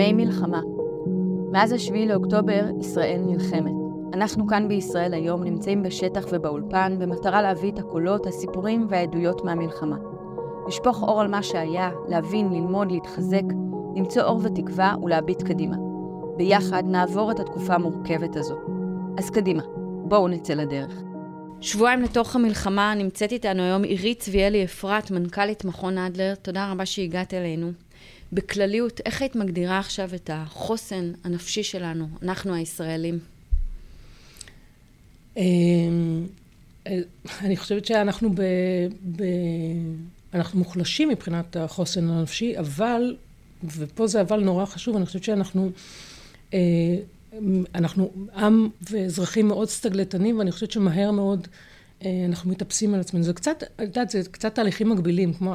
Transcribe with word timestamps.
ימי 0.00 0.24
מלחמה. 0.24 0.60
מאז 1.52 1.72
השביעי 1.72 2.08
לאוקטובר 2.08 2.64
ישראל 2.80 3.20
נלחמת. 3.26 3.72
אנחנו 4.14 4.46
כאן 4.46 4.68
בישראל 4.68 5.14
היום 5.14 5.44
נמצאים 5.44 5.82
בשטח 5.82 6.24
ובאולפן 6.32 6.96
במטרה 6.98 7.42
להביא 7.42 7.72
את 7.72 7.78
הקולות, 7.78 8.26
הסיפורים 8.26 8.86
והעדויות 8.88 9.44
מהמלחמה. 9.44 9.96
לשפוך 10.68 11.02
אור 11.02 11.20
על 11.20 11.28
מה 11.28 11.42
שהיה, 11.42 11.90
להבין, 12.08 12.52
ללמוד, 12.52 12.92
להתחזק, 12.92 13.42
למצוא 13.96 14.22
אור 14.22 14.40
ותקווה 14.42 14.94
ולהביט 15.02 15.42
קדימה. 15.42 15.76
ביחד 16.36 16.82
נעבור 16.86 17.30
את 17.30 17.40
התקופה 17.40 17.74
המורכבת 17.74 18.36
הזו. 18.36 18.56
אז 19.18 19.30
קדימה, 19.30 19.62
בואו 20.04 20.28
נצא 20.28 20.54
לדרך. 20.54 21.02
שבועיים 21.60 22.02
לתוך 22.02 22.36
המלחמה 22.36 22.94
נמצאת 22.94 23.32
איתנו 23.32 23.62
היום 23.62 23.82
עירית 23.82 24.20
צביאלי 24.20 24.64
אפרת, 24.64 25.10
מנכ"לית 25.10 25.64
מכון 25.64 25.98
אדלר. 25.98 26.34
תודה 26.34 26.72
רבה 26.72 26.86
שהגעת 26.86 27.34
אלינו. 27.34 27.70
בכלליות, 28.32 29.00
איך 29.06 29.22
היית 29.22 29.36
מגדירה 29.36 29.78
עכשיו 29.78 30.14
את 30.14 30.30
החוסן 30.32 31.12
הנפשי 31.24 31.62
שלנו, 31.62 32.08
אנחנו 32.22 32.54
הישראלים? 32.54 33.18
אמ, 35.36 36.26
אני 37.40 37.56
חושבת 37.56 37.84
שאנחנו 37.84 38.30
ב, 38.30 38.42
ב, 39.16 39.22
אנחנו 40.34 40.58
מוחלשים 40.58 41.08
מבחינת 41.08 41.56
החוסן 41.56 42.10
הנפשי, 42.10 42.58
אבל, 42.58 43.16
ופה 43.64 44.06
זה 44.06 44.20
אבל 44.20 44.40
נורא 44.40 44.64
חשוב, 44.64 44.96
אני 44.96 45.06
חושבת 45.06 45.24
שאנחנו 45.24 45.70
אה, 46.54 46.58
אנחנו 47.74 48.10
עם 48.34 48.68
ואזרחים 48.90 49.48
מאוד 49.48 49.68
סטגלטנים, 49.68 50.38
ואני 50.38 50.52
חושבת 50.52 50.70
שמהר 50.70 51.10
מאוד 51.10 51.48
אה, 52.04 52.24
אנחנו 52.28 52.50
מתאפסים 52.50 52.94
על 52.94 53.00
עצמנו. 53.00 53.22
זה 53.22 53.32
קצת, 53.32 53.62
את 53.62 53.80
יודעת, 53.80 54.10
זה 54.10 54.22
קצת 54.30 54.54
תהליכים 54.54 54.90
מקבילים, 54.90 55.32
כמו 55.32 55.54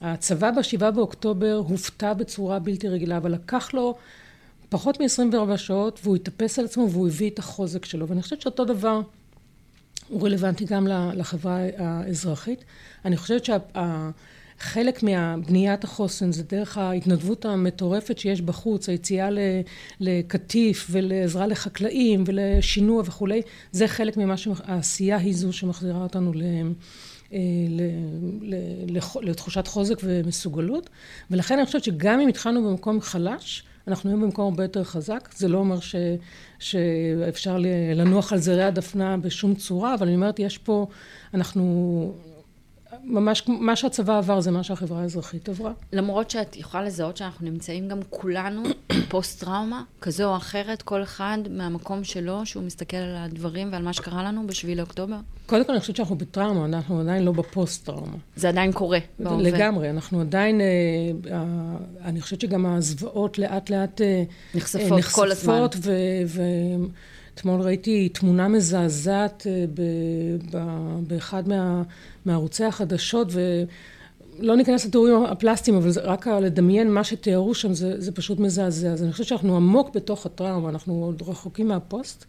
הצבא 0.00 0.50
בשבעה 0.50 0.90
באוקטובר 0.90 1.62
הופתע 1.68 2.12
בצורה 2.14 2.58
בלתי 2.58 2.88
רגילה, 2.88 3.16
אבל 3.16 3.32
לקח 3.32 3.74
לו 3.74 3.96
פחות 4.68 5.00
מ-24 5.00 5.56
שעות, 5.56 6.00
והוא 6.02 6.16
התאפס 6.16 6.58
על 6.58 6.64
עצמו 6.64 6.90
והוא 6.90 7.08
הביא 7.08 7.30
את 7.30 7.38
החוזק 7.38 7.84
שלו. 7.84 8.08
ואני 8.08 8.22
חושבת 8.22 8.40
שאותו 8.40 8.64
דבר 8.64 9.00
הוא 10.08 10.26
רלוונטי 10.26 10.64
גם 10.64 10.86
לחברה 11.14 11.58
האזרחית. 11.78 12.64
אני 13.04 13.16
חושבת 13.16 13.44
שה... 13.44 13.56
חלק 14.58 15.02
מהבניית 15.02 15.84
החוסן 15.84 16.32
זה 16.32 16.42
דרך 16.42 16.78
ההתנדבות 16.78 17.44
המטורפת 17.44 18.18
שיש 18.18 18.40
בחוץ, 18.40 18.88
היציאה 18.88 19.28
לקטיף 20.00 20.86
ולעזרה 20.90 21.46
לחקלאים 21.46 22.24
ולשינוע 22.26 23.02
וכולי, 23.06 23.42
זה 23.72 23.88
חלק 23.88 24.16
ממה 24.16 24.36
שהעשייה 24.36 25.16
היא 25.16 25.34
זו 25.34 25.52
שמחזירה 25.52 26.02
אותנו 26.02 26.32
ל... 26.32 26.42
אה, 27.32 27.38
לתחושת 29.22 29.66
חוזק 29.66 29.96
ומסוגלות, 30.02 30.90
ולכן 31.30 31.58
אני 31.58 31.66
חושבת 31.66 31.84
שגם 31.84 32.20
אם 32.20 32.28
התחלנו 32.28 32.70
במקום 32.70 33.00
חלש, 33.00 33.62
אנחנו 33.88 34.10
היום 34.10 34.22
במקום 34.22 34.44
הרבה 34.44 34.64
יותר 34.64 34.84
חזק. 34.84 35.28
זה 35.36 35.48
לא 35.48 35.58
אומר 35.58 35.80
ש, 35.80 35.94
שאפשר 36.58 37.58
לנוח 37.94 38.32
על 38.32 38.38
זרי 38.38 38.64
הדפנה 38.64 39.16
בשום 39.16 39.54
צורה, 39.54 39.94
אבל 39.94 40.06
אני 40.06 40.16
אומרת, 40.16 40.38
יש 40.38 40.58
פה, 40.58 40.86
אנחנו 41.34 42.12
ממש 43.04 43.42
מה 43.48 43.76
שהצבא 43.76 44.18
עבר 44.18 44.40
זה 44.40 44.50
מה 44.50 44.62
שהחברה 44.62 45.02
האזרחית 45.02 45.48
עברה. 45.48 45.72
למרות 45.92 46.30
שאת 46.30 46.56
יכולה 46.56 46.84
לזהות 46.84 47.16
שאנחנו 47.16 47.50
נמצאים 47.50 47.88
גם 47.88 47.98
כולנו 48.10 48.62
פוסט 49.10 49.40
טראומה 49.44 49.82
כזו 50.00 50.24
או 50.24 50.36
אחרת, 50.36 50.82
כל 50.82 51.02
אחד 51.02 51.38
מהמקום 51.50 52.04
שלו, 52.04 52.46
שהוא 52.46 52.62
מסתכל 52.62 52.96
על 52.96 53.16
הדברים 53.16 53.72
ועל 53.72 53.82
מה 53.82 53.92
שקרה 53.92 54.22
לנו 54.22 54.46
בשביעי 54.46 54.74
לאוקטובר? 54.76 55.16
קודם 55.46 55.64
כל 55.64 55.72
אני 55.72 55.80
חושבת 55.80 55.96
שאנחנו 55.96 56.16
בטראומה, 56.16 56.64
אנחנו 56.64 57.00
עדיין 57.00 57.24
לא 57.24 57.32
בפוסט 57.32 57.86
טראומה. 57.86 58.16
זה 58.36 58.48
עדיין 58.48 58.72
קורה 58.72 58.98
בהווה. 59.18 59.42
לגמרי, 59.42 59.90
אנחנו 59.90 60.20
עדיין, 60.20 60.60
אה, 60.60 60.66
אה, 61.32 61.44
אני 62.04 62.20
חושבת 62.20 62.40
שגם 62.40 62.66
הזוועות 62.66 63.38
לאט 63.38 63.70
לאט 63.70 64.00
אה, 64.00 64.22
נחשפות, 64.54 64.98
נחשפות 64.98 65.24
כל 65.24 65.30
הזמן. 65.30 65.66
ו, 65.76 65.92
ו, 66.26 66.42
אתמול 67.38 67.60
ראיתי 67.60 68.08
תמונה 68.08 68.48
מזעזעת 68.48 69.46
אה, 69.46 69.64
באחד 71.06 71.48
מה, 71.48 71.82
מערוצי 72.24 72.64
החדשות, 72.64 73.28
ולא 73.30 74.56
ניכנס 74.56 74.86
לתיאורים 74.86 75.24
הפלסטיים, 75.24 75.76
אבל 75.76 75.90
רק 76.02 76.26
לדמיין 76.26 76.90
מה 76.90 77.04
שתיארו 77.04 77.54
שם, 77.54 77.74
זה, 77.74 78.00
זה 78.00 78.12
פשוט 78.12 78.38
מזעזע. 78.38 78.88
אז 78.88 79.02
אני 79.02 79.12
חושבת 79.12 79.26
שאנחנו 79.26 79.56
עמוק 79.56 79.94
בתוך 79.94 80.26
הטראומה, 80.26 80.68
אנחנו 80.68 81.04
עוד 81.04 81.22
רחוקים 81.26 81.68
מהפוסט. 81.68 82.24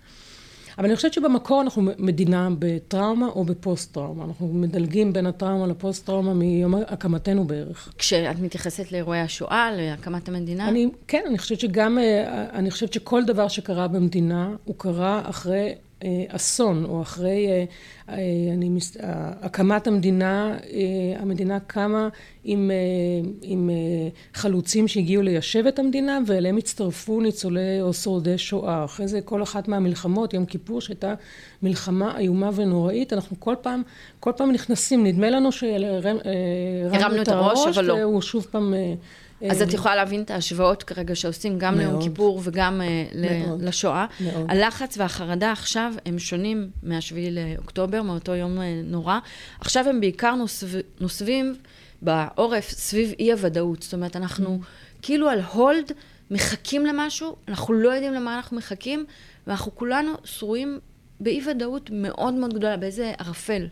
אבל 0.79 0.87
אני 0.87 0.95
חושבת 0.95 1.13
שבמקור 1.13 1.61
אנחנו 1.61 1.81
מדינה 1.97 2.49
בטראומה 2.59 3.27
או 3.27 3.43
בפוסט-טראומה. 3.43 4.23
אנחנו 4.23 4.47
מדלגים 4.47 5.13
בין 5.13 5.25
הטראומה 5.25 5.67
לפוסט-טראומה 5.67 6.33
מיום 6.33 6.75
הקמתנו 6.87 7.43
בערך. 7.43 7.93
כשאת 7.97 8.39
מתייחסת 8.39 8.91
לאירועי 8.91 9.21
השואה, 9.21 9.71
להקמת 9.71 10.29
המדינה? 10.29 10.67
אני, 10.69 10.89
כן, 11.07 11.23
אני 11.27 11.37
חושבת 11.37 11.59
שגם, 11.59 11.97
אה, 11.99 12.45
אני 12.53 12.71
חושבת 12.71 12.93
שכל 12.93 13.23
דבר 13.23 13.47
שקרה 13.47 13.87
במדינה, 13.87 14.55
הוא 14.65 14.75
קרה 14.77 15.21
אחרי 15.25 15.75
אסון, 16.27 16.85
או 16.85 17.01
אחרי 17.01 17.47
אה, 17.47 17.63
אה, 18.09 18.15
אני, 18.53 18.69
הקמת 19.41 19.87
המדינה, 19.87 20.57
המדינה 21.19 21.59
קמה 21.59 22.09
עם, 22.43 22.71
עם 23.41 23.69
חלוצים 24.33 24.87
שהגיעו 24.87 25.23
ליישב 25.23 25.67
את 25.67 25.79
המדינה, 25.79 26.19
ואליהם 26.25 26.57
הצטרפו 26.57 27.21
ניצולי 27.21 27.81
או 27.81 27.93
שורדי 27.93 28.37
שואה. 28.37 28.85
אחרי 28.85 29.07
זה 29.07 29.21
כל 29.21 29.43
אחת 29.43 29.67
מהמלחמות, 29.67 30.33
יום 30.33 30.45
כיפור, 30.45 30.81
שהייתה 30.81 31.13
מלחמה 31.63 32.17
איומה 32.17 32.49
ונוראית, 32.55 33.13
אנחנו 33.13 33.39
כל 33.39 33.55
פעם, 33.61 33.81
כל 34.19 34.31
פעם 34.37 34.51
נכנסים, 34.51 35.03
נדמה 35.03 35.29
לנו 35.29 35.51
שהרמנו 35.51 37.21
את 37.21 37.27
הראש, 37.27 37.77
אבל 37.77 37.85
לא. 37.85 37.93
והוא 37.93 38.21
שוב 38.21 38.47
פעם... 38.51 38.73
אז 39.49 39.61
את 39.61 39.73
יכולה 39.73 39.95
להבין 39.95 40.21
את 40.21 40.31
ההשוואות 40.31 40.83
כרגע 40.83 41.15
שעושים 41.15 41.59
גם 41.59 41.77
ליום 41.77 42.01
כיפור 42.01 42.41
וגם 42.43 42.81
אה, 42.81 43.05
לשואה. 43.59 44.05
מאוד. 44.19 44.45
הלחץ 44.49 44.97
והחרדה 44.97 45.51
עכשיו 45.51 45.93
הם 46.05 46.19
שונים 46.19 46.69
מהשביעי 46.83 47.31
לאוקטובר, 47.31 48.01
מאותו 48.01 48.35
יום 48.35 48.61
אה, 48.61 48.81
נורא. 48.83 49.19
עכשיו 49.59 49.89
הם 49.89 49.99
בעיקר 49.99 50.35
נוסבים 50.99 51.55
בעורף 52.01 52.69
סביב 52.69 53.13
אי 53.19 53.31
הוודאות. 53.31 53.81
זאת 53.83 53.93
אומרת, 53.93 54.15
אנחנו 54.15 54.59
mm. 54.61 54.65
כאילו 55.01 55.29
על 55.29 55.41
הולד 55.41 55.91
מחכים 56.31 56.85
למשהו, 56.85 57.35
אנחנו 57.47 57.73
לא 57.73 57.89
יודעים 57.89 58.13
למה 58.13 58.35
אנחנו 58.35 58.57
מחכים, 58.57 59.05
ואנחנו 59.47 59.75
כולנו 59.75 60.11
שרויים 60.23 60.79
באי 61.19 61.41
ודאות 61.47 61.89
מאוד 61.93 62.33
מאוד 62.33 62.53
גדולה, 62.53 62.77
באיזה 62.77 63.13
ערפל. 63.17 63.67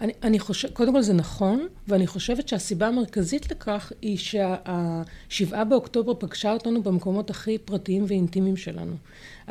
אני, 0.00 0.12
אני 0.22 0.38
חושבת, 0.38 0.72
קודם 0.72 0.92
כל 0.92 1.02
זה 1.02 1.12
נכון, 1.12 1.66
ואני 1.88 2.06
חושבת 2.06 2.48
שהסיבה 2.48 2.86
המרכזית 2.86 3.50
לכך 3.50 3.92
היא 4.02 4.18
שהשבעה 4.18 5.64
באוקטובר 5.64 6.14
פגשה 6.14 6.52
אותנו 6.52 6.82
במקומות 6.82 7.30
הכי 7.30 7.58
פרטיים 7.58 8.04
ואינטימיים 8.08 8.56
שלנו. 8.56 8.96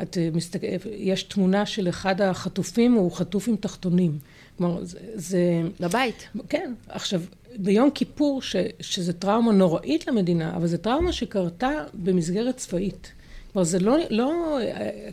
את 0.02 0.18
אה, 0.18 0.28
מסתכל, 0.32 0.66
יש 0.90 1.22
תמונה 1.22 1.66
של 1.66 1.88
אחד 1.88 2.20
החטופים, 2.20 2.92
הוא 2.92 3.12
חטוף 3.12 3.48
עם 3.48 3.56
תחתונים. 3.56 4.18
כלומר, 4.58 4.84
זה... 4.84 4.98
זה 5.14 5.62
לבית. 5.80 6.28
כן. 6.48 6.74
עכשיו, 6.88 7.20
ביום 7.58 7.90
כיפור, 7.90 8.42
ש, 8.42 8.56
שזה 8.80 9.12
טראומה 9.12 9.52
נוראית 9.52 10.06
למדינה, 10.06 10.56
אבל 10.56 10.66
זו 10.66 10.76
טראומה 10.76 11.12
שקרתה 11.12 11.70
במסגרת 11.94 12.56
צבאית. 12.56 13.12
כלומר 13.56 13.64
זה 13.64 13.78
לא, 13.78 13.96
לא, 14.10 14.58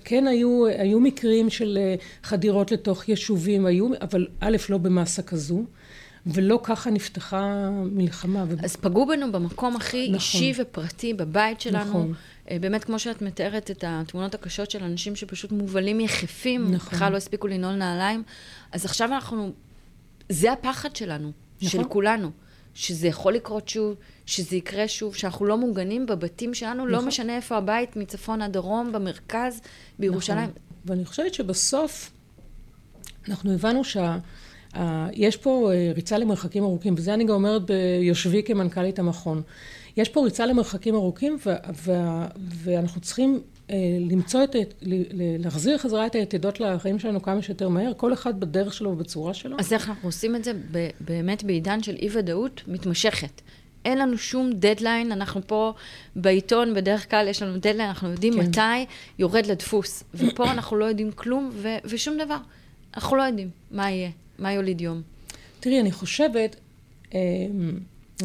כן 0.03 0.27
היו, 0.27 0.65
היו 0.65 0.99
מקרים 0.99 1.49
של 1.49 1.77
אה, 1.81 1.95
חדירות 2.23 2.71
לתוך 2.71 3.09
יישובים, 3.09 3.65
היו, 3.65 3.87
אבל 4.01 4.27
א', 4.39 4.57
לא 4.69 4.77
במסה 4.77 5.21
כזו. 5.21 5.63
ולא 6.25 6.59
ככה 6.63 6.89
נפתחה 6.89 7.69
מלחמה. 7.71 8.45
אז 8.63 8.75
פגעו 8.75 9.05
בנו 9.05 9.31
במקום 9.31 9.75
הכי 9.75 10.03
נכון. 10.03 10.15
אישי 10.15 10.53
ופרטי, 10.61 11.13
בבית 11.13 11.61
שלנו. 11.61 11.89
נכון. 11.89 12.13
אה, 12.51 12.57
באמת, 12.59 12.83
כמו 12.83 12.99
שאת 12.99 13.21
מתארת 13.21 13.71
את 13.71 13.83
התמונות 13.87 14.35
הקשות 14.35 14.71
של 14.71 14.83
אנשים 14.83 15.15
שפשוט 15.15 15.51
מובלים 15.51 15.99
יחפים, 15.99 16.71
נכון. 16.71 16.93
בכלל 16.93 17.11
לא 17.11 17.17
הספיקו 17.17 17.47
לנעול 17.47 17.75
נעליים. 17.75 18.23
אז 18.71 18.85
עכשיו 18.85 19.09
אנחנו, 19.13 19.51
זה 20.29 20.51
הפחד 20.51 20.95
שלנו, 20.95 21.31
נכון. 21.61 21.69
של 21.69 21.83
כולנו. 21.83 22.31
שזה 22.75 23.07
יכול 23.07 23.33
לקרות 23.33 23.69
שוב, 23.69 23.95
שזה 24.25 24.55
יקרה 24.55 24.87
שוב, 24.87 25.15
שאנחנו 25.15 25.45
לא 25.45 25.57
מוגנים 25.57 26.05
בבתים 26.05 26.53
שלנו, 26.53 26.85
לא 26.85 26.91
נכון. 26.91 27.03
לא 27.03 27.07
משנה 27.07 27.35
איפה 27.35 27.57
הבית, 27.57 27.95
מצפון 27.95 28.41
עד 28.41 28.53
דרום, 28.53 28.91
במרכז, 28.91 29.61
בירושלים. 29.99 30.49
נכון. 30.49 30.61
ואני 30.85 31.05
חושבת 31.05 31.33
שבסוף 31.33 32.11
אנחנו 33.27 33.53
הבנו 33.53 33.83
שה... 33.83 34.17
יש 35.13 35.37
פה 35.37 35.71
אה, 35.73 35.91
ריצה 35.95 36.17
למרחקים 36.17 36.63
ארוכים, 36.63 36.93
וזה 36.97 37.13
אני 37.13 37.23
גם 37.23 37.33
אומרת 37.33 37.61
ביושבי 37.65 38.43
כמנכ"לית 38.43 38.99
המכון. 38.99 39.41
יש 39.97 40.09
פה 40.09 40.23
ריצה 40.23 40.45
למרחקים 40.45 40.95
ארוכים, 40.95 41.37
ו- 41.45 41.49
ו- 41.75 42.25
ואנחנו 42.37 43.01
צריכים 43.01 43.41
למצוא 44.09 44.43
את, 44.43 44.55
להחזיר 45.39 45.77
חזרה 45.77 46.05
את 46.05 46.15
היתדות 46.15 46.59
לחיים 46.59 46.99
שלנו 46.99 47.21
כמה 47.21 47.41
שיותר 47.41 47.69
מהר, 47.69 47.91
כל 47.97 48.13
אחד 48.13 48.39
בדרך 48.39 48.73
שלו 48.73 48.89
ובצורה 48.89 49.33
שלו. 49.33 49.57
אז 49.59 49.73
איך 49.73 49.89
אנחנו 49.89 50.07
עושים 50.07 50.35
את 50.35 50.43
זה 50.43 50.51
באמת 50.99 51.43
בעידן 51.43 51.83
של 51.83 51.95
אי-ודאות 51.95 52.61
מתמשכת? 52.67 53.41
אין 53.85 53.97
לנו 53.97 54.17
שום 54.17 54.51
דדליין, 54.53 55.11
אנחנו 55.11 55.41
פה 55.47 55.73
בעיתון, 56.15 56.73
בדרך 56.73 57.09
כלל 57.09 57.27
יש 57.27 57.41
לנו 57.41 57.57
דדליין, 57.57 57.89
אנחנו 57.89 58.11
יודעים 58.11 58.33
כן. 58.33 58.39
מתי 58.39 58.85
יורד 59.19 59.45
לדפוס. 59.45 60.03
ופה 60.13 60.51
אנחנו 60.51 60.77
לא 60.77 60.85
יודעים 60.85 61.11
כלום 61.11 61.49
ו- 61.53 61.77
ושום 61.85 62.17
דבר. 62.17 62.37
אנחנו 62.95 63.17
לא 63.17 63.23
יודעים 63.23 63.49
מה 63.71 63.91
יהיה, 63.91 64.09
מה 64.39 64.53
יוליד 64.53 64.81
יום. 64.81 65.01
תראי, 65.59 65.79
אני 65.79 65.91
חושבת, 65.91 66.55
אה, 67.13 67.19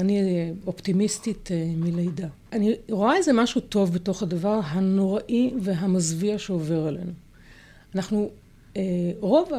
אני 0.00 0.50
אופטימיסטית 0.66 1.50
אה, 1.52 1.64
מלידה. 1.76 2.28
אני 2.52 2.74
רואה 2.90 3.16
איזה 3.16 3.32
משהו 3.32 3.60
טוב 3.60 3.92
בתוך 3.92 4.22
הדבר 4.22 4.60
הנוראי 4.64 5.50
והמזוויע 5.60 6.38
שעובר 6.38 6.86
עלינו. 6.86 7.12
אנחנו, 7.94 8.30
אה, 8.76 8.82
רוב 9.20 9.50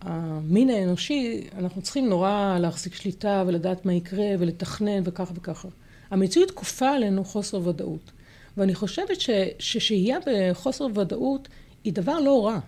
המין 0.00 0.70
האנושי, 0.70 1.44
אנחנו 1.58 1.82
צריכים 1.82 2.08
נורא 2.08 2.58
להחזיק 2.60 2.94
שליטה 2.94 3.44
ולדעת 3.46 3.86
מה 3.86 3.92
יקרה 3.92 4.26
ולתכנן 4.38 5.02
וככה 5.04 5.32
וככה. 5.36 5.68
המציאות 6.10 6.50
כופה 6.50 6.90
עלינו 6.90 7.24
חוסר 7.24 7.68
ודאות. 7.68 8.10
ואני 8.56 8.74
חושבת 8.74 9.18
ששהייה 9.58 10.18
בחוסר 10.26 10.86
ודאות 10.94 11.48
היא 11.84 11.92
דבר 11.92 12.20
לא 12.20 12.46
רע. 12.46 12.58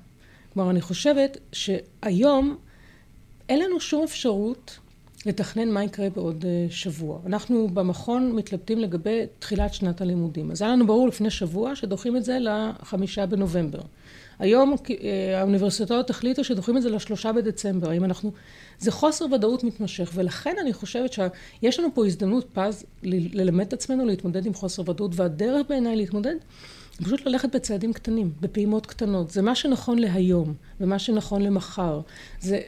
כלומר, 0.55 0.71
אני 0.71 0.81
חושבת 0.81 1.39
שהיום 1.53 2.57
אין 3.49 3.61
לנו 3.61 3.81
שום 3.81 4.05
אפשרות 4.05 4.79
לתכנן 5.27 5.69
מה 5.69 5.85
יקרה 5.85 6.11
בעוד 6.11 6.45
אה, 6.49 6.67
שבוע. 6.71 7.19
אנחנו 7.27 7.69
במכון 7.69 8.33
מתלבטים 8.33 8.79
לגבי 8.79 9.23
תחילת 9.39 9.75
שנת 9.75 10.01
הלימודים. 10.01 10.51
אז 10.51 10.63
היה 10.63 10.71
לנו 10.71 10.87
ברור 10.87 11.09
לפני 11.09 11.31
שבוע 11.31 11.77
שדוחים 11.77 12.17
את 12.17 12.25
זה 12.25 12.39
לחמישה 12.41 13.27
בנובמבר. 13.27 13.81
היום 14.39 14.75
אה, 14.91 15.41
האוניברסיטאות 15.41 16.11
החליטו 16.11 16.45
שדוחים 16.45 16.77
את 16.77 16.83
זה 16.83 16.91
לשלושה 16.91 17.33
בדצמבר. 17.33 17.91
האם 17.91 18.05
אנחנו... 18.05 18.33
זה 18.79 18.93
חוסר 18.93 19.25
ודאות 19.33 19.65
מתמשך, 19.65 20.11
ולכן 20.15 20.55
אני 20.61 20.73
חושבת 20.73 21.13
שיש 21.13 21.81
לנו 21.81 21.89
פה 21.95 22.07
הזדמנות 22.07 22.47
פז 22.53 22.85
ללמד 23.03 23.67
את 23.67 23.73
עצמנו 23.73 24.05
להתמודד 24.05 24.47
עם 24.47 24.55
חוסר 24.55 24.91
ודאות, 24.91 25.11
והדרך 25.15 25.67
בעיניי 25.69 25.97
להתמודד 25.97 26.35
פשוט 27.03 27.27
ללכת 27.27 27.55
בצעדים 27.57 27.93
קטנים, 27.93 28.33
בפעימות 28.41 28.87
קטנות. 28.87 29.31
זה 29.31 29.43
מה 29.43 29.55
שנכון 29.55 29.99
להיום, 29.99 30.55
ומה 30.81 30.99
שנכון 30.99 31.43
למחר. 31.43 32.01
זה 32.41 32.61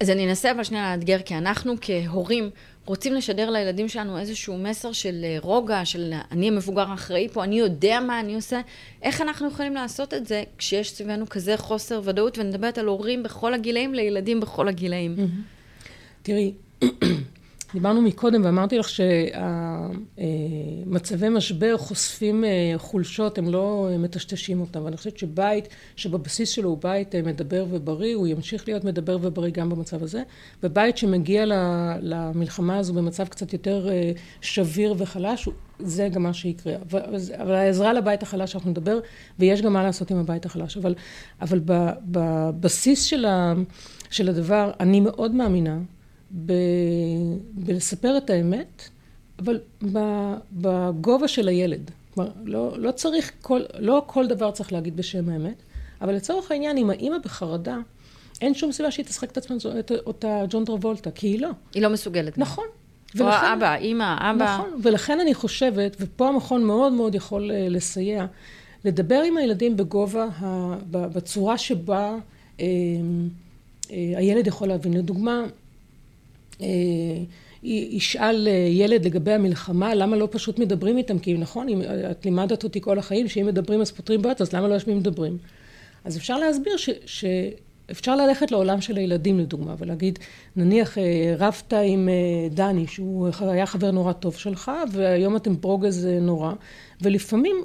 אז 0.00 0.10
אני 0.10 0.28
אנסה 0.28 0.50
אבל 0.50 0.64
שנייה 0.64 0.96
לאתגר, 0.96 1.18
כי 1.24 1.34
אנחנו 1.34 1.74
כהורים 1.80 2.50
רוצים 2.86 3.14
לשדר 3.14 3.50
לילדים 3.50 3.88
שלנו 3.88 4.18
איזשהו 4.18 4.58
מסר 4.58 4.92
של 4.92 5.24
אה, 5.24 5.36
רוגע, 5.42 5.84
של 5.84 6.14
אני 6.30 6.48
המבוגר 6.48 6.90
האחראי 6.90 7.28
פה, 7.32 7.44
אני 7.44 7.58
יודע 7.58 8.00
מה 8.00 8.20
אני 8.20 8.34
עושה. 8.34 8.60
איך 9.02 9.20
אנחנו 9.20 9.48
יכולים 9.48 9.74
לעשות 9.74 10.14
את 10.14 10.26
זה 10.26 10.42
כשיש 10.58 10.90
סביבנו 10.90 11.28
כזה 11.28 11.56
חוסר 11.56 12.00
ודאות, 12.04 12.38
ואני 12.38 12.50
מדברת 12.50 12.78
על 12.78 12.86
הורים 12.86 13.22
בכל 13.22 13.54
הגילאים 13.54 13.94
לילדים 13.94 14.40
בכל 14.40 14.68
הגילאים. 14.68 15.16
תראי, 16.22 16.52
דיברנו 17.74 18.02
מקודם 18.02 18.44
ואמרתי 18.44 18.78
לך 18.78 18.88
שהמצבי 20.18 21.28
משבר 21.28 21.76
חושפים 21.78 22.44
אה, 22.44 22.72
חולשות, 22.76 23.38
הם 23.38 23.48
לא 23.52 23.88
אה, 23.90 23.98
מטשטשים 23.98 24.60
אותם. 24.60 24.84
ואני 24.84 24.96
חושבת 24.96 25.18
שבית 25.18 25.68
שבבסיס 25.96 26.48
שלו 26.48 26.68
הוא 26.68 26.78
בית 26.82 27.14
אה, 27.14 27.22
מדבר 27.22 27.66
ובריא, 27.70 28.16
הוא 28.16 28.26
ימשיך 28.26 28.68
להיות 28.68 28.84
מדבר 28.84 29.18
ובריא 29.22 29.50
גם 29.50 29.68
במצב 29.68 30.02
הזה. 30.02 30.22
ובית 30.62 30.96
שמגיע 30.98 31.44
למלחמה 32.00 32.78
הזו 32.78 32.94
במצב 32.94 33.28
קצת 33.28 33.52
יותר 33.52 33.88
שביר 34.40 34.94
וחלש, 34.98 35.48
זה 35.78 36.08
גם 36.08 36.22
מה 36.22 36.34
שיקרה. 36.34 36.74
אבל 37.38 37.54
העזרה 37.54 37.92
לבית 37.92 38.22
החלש 38.22 38.54
אנחנו 38.54 38.70
נדבר, 38.70 38.98
ויש 39.38 39.62
גם 39.62 39.72
מה 39.72 39.82
לעשות 39.82 40.10
עם 40.10 40.16
הבית 40.18 40.46
החלש. 40.46 40.76
אבל, 40.76 40.94
אבל 41.40 41.60
בבסיס 42.04 43.02
של, 43.02 43.24
ה, 43.24 43.54
של 44.10 44.28
הדבר, 44.28 44.70
אני 44.80 45.00
מאוד 45.00 45.34
מאמינה 45.34 45.78
ב... 46.46 46.52
בלספר 47.52 48.16
את 48.16 48.30
האמת, 48.30 48.88
אבל 49.38 49.58
בגובה 50.52 51.28
של 51.28 51.48
הילד. 51.48 51.90
כלומר, 52.14 52.30
לא, 52.44 52.78
לא 52.78 52.90
צריך, 52.90 53.32
כל, 53.42 53.60
לא 53.78 54.02
כל 54.06 54.26
דבר 54.26 54.50
צריך 54.50 54.72
להגיד 54.72 54.96
בשם 54.96 55.28
האמת, 55.28 55.62
אבל 56.00 56.14
לצורך 56.14 56.50
העניין, 56.50 56.76
אם 56.76 56.90
האימא 56.90 57.18
בחרדה, 57.24 57.78
אין 58.40 58.54
שום 58.54 58.72
סיבה 58.72 58.90
שהיא 58.90 59.06
תשחק 59.06 59.30
את 59.30 59.36
עצמה, 59.36 59.56
את 59.78 59.92
אותה 60.06 60.42
ג'ון 60.48 60.64
טרבולטה, 60.64 61.10
כי 61.10 61.26
היא 61.26 61.40
לא. 61.40 61.48
היא 61.74 61.82
לא 61.82 61.90
מסוגלת. 61.90 62.38
נכון. 62.38 62.64
ולכן, 63.14 63.24
או 63.24 63.30
האבא, 63.30 63.74
אימא, 63.74 64.16
אבא. 64.30 64.44
נכון, 64.44 64.80
ולכן 64.82 65.20
אני 65.20 65.34
חושבת, 65.34 65.96
ופה 66.00 66.28
המכון 66.28 66.64
מאוד 66.64 66.92
מאוד 66.92 67.14
יכול 67.14 67.50
אה, 67.50 67.66
לסייע, 67.68 68.26
לדבר 68.84 69.22
עם 69.26 69.36
הילדים 69.36 69.76
בגובה, 69.76 70.24
ה, 70.24 70.76
בצורה 70.90 71.58
שבה 71.58 72.16
אה, 72.60 72.66
אה, 73.90 73.96
הילד 74.16 74.46
יכול 74.46 74.68
להבין. 74.68 74.94
לדוגמה, 74.94 75.44
ישאל 77.62 78.48
אה, 78.48 78.52
ילד 78.52 79.04
לגבי 79.04 79.32
המלחמה, 79.32 79.94
למה 79.94 80.16
לא 80.16 80.28
פשוט 80.30 80.58
מדברים 80.58 80.96
איתם? 80.96 81.18
כי 81.18 81.34
נכון, 81.34 81.68
אם 81.68 81.82
את 82.10 82.24
לימדת 82.24 82.64
אותי 82.64 82.80
כל 82.80 82.98
החיים 82.98 83.28
שאם 83.28 83.46
מדברים 83.46 83.80
אז 83.80 83.90
פותרים 83.90 84.22
בעיות, 84.22 84.40
אז 84.40 84.52
למה 84.52 84.68
לא 84.68 84.74
יושבים 84.74 84.98
מדברים? 84.98 85.38
אז 86.04 86.16
אפשר 86.16 86.38
להסביר 86.38 86.76
ש, 86.76 86.90
שאפשר 87.06 88.16
ללכת 88.16 88.50
לעולם 88.50 88.80
של 88.80 88.96
הילדים 88.96 89.38
לדוגמה, 89.38 89.74
ולהגיד, 89.78 90.18
נניח 90.56 90.98
אה, 90.98 91.34
רבת 91.38 91.72
עם 91.84 92.08
דני, 92.50 92.86
שהוא 92.86 93.28
היה 93.40 93.66
חבר 93.66 93.90
נורא 93.90 94.12
טוב 94.12 94.36
שלך, 94.36 94.70
והיום 94.92 95.36
אתם 95.36 95.60
ברוגז 95.60 96.08
נורא, 96.20 96.52
ולפעמים, 97.02 97.56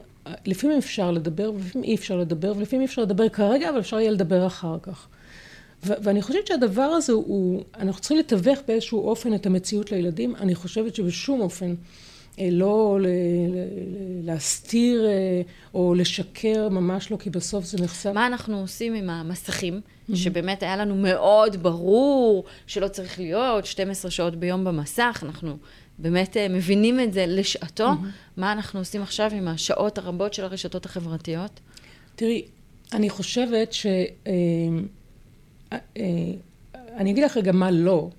לפעמים 0.45 0.77
אפשר 0.77 1.11
לדבר, 1.11 1.51
ולפעמים 1.55 1.83
אי 1.83 1.95
אפשר 1.95 2.17
לדבר, 2.17 2.53
ולפעמים 2.57 2.81
אי 2.81 2.85
אפשר 2.85 3.01
לדבר 3.01 3.29
כרגע, 3.29 3.69
אבל 3.69 3.79
אפשר 3.79 3.99
יהיה 3.99 4.11
לדבר 4.11 4.47
אחר 4.47 4.77
כך. 4.81 5.07
ואני 5.83 6.21
חושבת 6.21 6.47
שהדבר 6.47 6.81
הזה 6.81 7.13
הוא, 7.13 7.63
אנחנו 7.77 8.01
צריכים 8.01 8.17
לתווך 8.17 8.59
באיזשהו 8.67 9.07
אופן 9.07 9.33
את 9.33 9.45
המציאות 9.45 9.91
לילדים. 9.91 10.35
אני 10.35 10.55
חושבת 10.55 10.95
שבשום 10.95 11.41
אופן 11.41 11.75
אה, 12.39 12.49
לא 12.51 12.97
להסתיר 14.23 15.05
אה, 15.05 15.41
או 15.73 15.93
לשקר, 15.93 16.69
ממש 16.69 17.11
לא, 17.11 17.17
כי 17.17 17.29
בסוף 17.29 17.65
זה 17.65 17.83
נחשף. 17.83 18.11
מה 18.13 18.27
אנחנו 18.27 18.59
עושים 18.59 18.93
עם 18.93 19.09
המסכים, 19.09 19.81
שבאמת 20.13 20.63
היה 20.63 20.77
לנו 20.77 20.95
מאוד 20.95 21.63
ברור 21.63 22.43
שלא 22.67 22.87
צריך 22.87 23.19
להיות 23.19 23.65
12 23.65 24.11
שעות 24.11 24.35
ביום 24.35 24.63
במסך, 24.63 25.23
אנחנו 25.25 25.57
באמת 25.99 26.37
אה, 26.37 26.47
מבינים 26.49 26.99
את 26.99 27.13
זה 27.13 27.25
לשעתו. 27.27 27.89
מה 28.37 28.51
אנחנו 28.51 28.79
עושים 28.79 29.01
עכשיו 29.01 29.31
עם 29.33 29.47
השעות 29.47 29.97
הרבות 29.97 30.33
של 30.33 30.43
הרשתות 30.43 30.85
החברתיות? 30.85 31.59
תראי, 32.15 32.45
אני 32.93 33.09
חושבת 33.09 33.73
ש... 33.73 33.85
אה, 35.71 35.77
אני 36.97 37.11
אגיד 37.11 37.23
לך 37.23 37.37
רגע 37.37 37.51
מה 37.51 37.71
לא. 37.71 38.09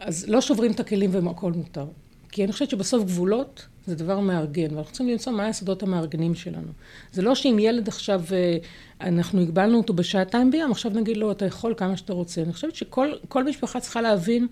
אז 0.00 0.28
לא 0.28 0.40
שוברים 0.40 0.72
את 0.72 0.80
הכלים 0.80 1.10
והכל 1.12 1.52
מותר. 1.52 1.86
כי 2.28 2.44
אני 2.44 2.52
חושבת 2.52 2.70
שבסוף 2.70 3.04
גבולות 3.04 3.66
זה 3.86 3.94
דבר 3.94 4.20
מארגן, 4.20 4.74
ואנחנו 4.74 4.92
צריכים 4.92 5.08
למצוא 5.08 5.32
מה 5.32 5.44
היסודות 5.44 5.82
המארגנים 5.82 6.34
שלנו. 6.34 6.68
זה 7.12 7.22
לא 7.22 7.34
שאם 7.34 7.56
ילד 7.60 7.88
עכשיו, 7.88 8.22
אה, 8.32 8.56
אנחנו 9.00 9.40
הגבלנו 9.40 9.78
אותו 9.78 9.94
בשעתיים 9.94 10.50
ביום, 10.50 10.70
עכשיו 10.70 10.92
נגיד 10.92 11.16
לו, 11.16 11.32
אתה 11.32 11.46
יכול 11.46 11.74
כמה 11.76 11.96
שאתה 11.96 12.12
רוצה. 12.12 12.42
אני 12.42 12.52
חושבת 12.52 12.74
שכל 12.74 13.44
משפחה 13.46 13.80
צריכה 13.80 14.00
להבין 14.00 14.46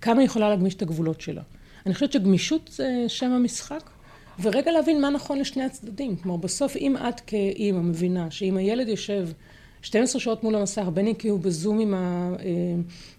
כמה 0.00 0.20
היא 0.20 0.26
יכולה 0.26 0.48
להגמיש 0.48 0.74
את 0.74 0.82
הגבולות 0.82 1.20
שלה. 1.20 1.42
אני 1.86 1.94
חושבת 1.94 2.12
שגמישות 2.12 2.70
זה 2.72 3.04
שם 3.08 3.32
המשחק, 3.32 3.90
ורגע 4.40 4.72
להבין 4.72 5.00
מה 5.00 5.10
נכון 5.10 5.38
לשני 5.38 5.64
הצדדים. 5.64 6.16
כלומר, 6.16 6.36
בסוף 6.36 6.76
אם 6.76 6.96
את 6.96 7.20
כאימא 7.20 7.80
מבינה 7.80 8.30
שאם 8.30 8.56
הילד 8.56 8.88
יושב 8.88 9.28
12 9.82 10.20
שעות 10.20 10.44
מול 10.44 10.54
המסך, 10.54 10.84
בין 10.94 11.06
אם 11.06 11.14
כי 11.14 11.28
הוא 11.28 11.40
בזום 11.40 11.78
עם 11.80 11.94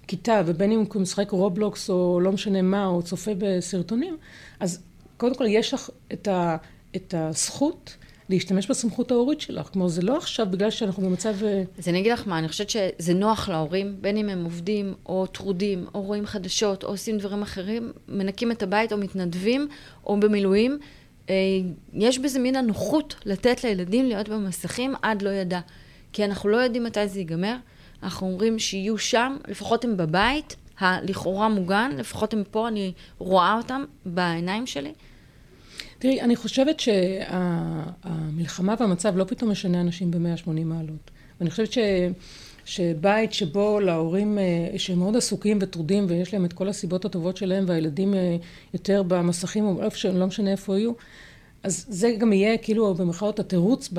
הכיתה 0.03 0.41
ובין 0.45 0.71
אם 0.71 0.83
הוא 0.93 1.01
משחק 1.01 1.31
רובלוקס 1.31 1.89
או 1.89 2.19
לא 2.19 2.31
משנה 2.31 2.61
מה, 2.61 2.85
או 2.85 3.03
צופה 3.03 3.31
בסרטונים, 3.37 4.17
אז 4.59 4.79
קודם 5.17 5.35
כל 5.35 5.45
יש 5.47 5.73
לך 5.73 5.89
את, 6.13 6.27
ה, 6.27 6.57
את 6.95 7.13
הזכות 7.17 7.95
להשתמש 8.29 8.67
בסמכות 8.67 9.11
ההורית 9.11 9.41
שלך. 9.41 9.69
כלומר, 9.73 9.87
זה 9.87 10.01
לא 10.01 10.17
עכשיו 10.17 10.47
בגלל 10.51 10.71
שאנחנו 10.71 11.09
במצב... 11.09 11.43
אה, 11.43 11.63
אז 11.77 11.87
אני 11.87 11.99
אגיד 11.99 12.11
לך 12.11 12.27
מה, 12.27 12.39
אני 12.39 12.47
חושבת 12.47 12.69
שזה 12.69 13.13
נוח 13.13 13.49
להורים, 13.49 13.95
בין 14.01 14.17
אם 14.17 14.29
הם 14.29 14.43
עובדים 14.43 14.93
או 15.05 15.27
טרודים, 15.27 15.85
או 15.93 16.01
רואים 16.01 16.25
חדשות, 16.25 16.83
או 16.83 16.89
עושים 16.89 17.17
דברים 17.17 17.41
אחרים, 17.41 17.91
מנקים 18.07 18.51
את 18.51 18.63
הבית 18.63 18.93
או 18.93 18.97
מתנדבים, 18.97 19.67
או 20.05 20.19
במילואים. 20.19 20.79
אה, 21.29 21.35
יש 21.93 22.19
בזה 22.19 22.39
מין 22.39 22.55
הנוחות 22.55 23.15
לתת 23.25 23.63
לילדים 23.63 24.05
להיות 24.05 24.29
במסכים 24.29 24.93
עד 25.01 25.21
לא 25.21 25.29
ידע. 25.29 25.59
כי 26.13 26.25
אנחנו 26.25 26.49
לא 26.49 26.57
יודעים 26.57 26.83
מתי 26.83 27.07
זה 27.07 27.19
ייגמר. 27.19 27.55
אנחנו 28.03 28.27
אומרים 28.27 28.59
שיהיו 28.59 28.97
שם, 28.97 29.37
לפחות 29.47 29.85
הם 29.85 29.97
בבית, 29.97 30.55
הלכאורה 30.79 31.49
מוגן, 31.49 31.91
לפחות 31.97 32.33
הם 32.33 32.43
פה, 32.51 32.67
אני 32.67 32.93
רואה 33.17 33.57
אותם 33.57 33.83
בעיניים 34.05 34.67
שלי. 34.67 34.91
תראי, 35.99 36.21
אני 36.21 36.35
חושבת 36.35 36.79
שהמלחמה 36.79 38.75
והמצב 38.79 39.17
לא 39.17 39.23
פתאום 39.23 39.51
משנה 39.51 39.81
אנשים 39.81 40.11
ב-180 40.11 40.49
מעלות. 40.65 41.11
ואני 41.39 41.49
חושבת 41.49 41.73
ש... 41.73 41.77
שבית 42.67 43.33
שבו 43.33 43.79
להורים 43.79 44.37
אה, 44.39 44.79
שהם 44.79 44.99
מאוד 44.99 45.15
עסוקים 45.15 45.59
וטרודים 45.61 46.05
ויש 46.07 46.33
להם 46.33 46.45
את 46.45 46.53
כל 46.53 46.67
הסיבות 46.67 47.05
הטובות 47.05 47.37
שלהם 47.37 47.63
והילדים 47.67 48.13
אה, 48.13 48.37
יותר 48.73 49.03
במסכים 49.07 49.65
או 49.65 49.83
איפה 49.83 50.09
לא 50.09 50.27
משנה 50.27 50.51
איפה 50.51 50.77
יהיו, 50.77 50.91
אז 51.63 51.85
זה 51.89 52.11
גם 52.19 52.33
יהיה 52.33 52.57
כאילו 52.57 52.93
במרכאות 52.93 53.39
התירוץ 53.39 53.89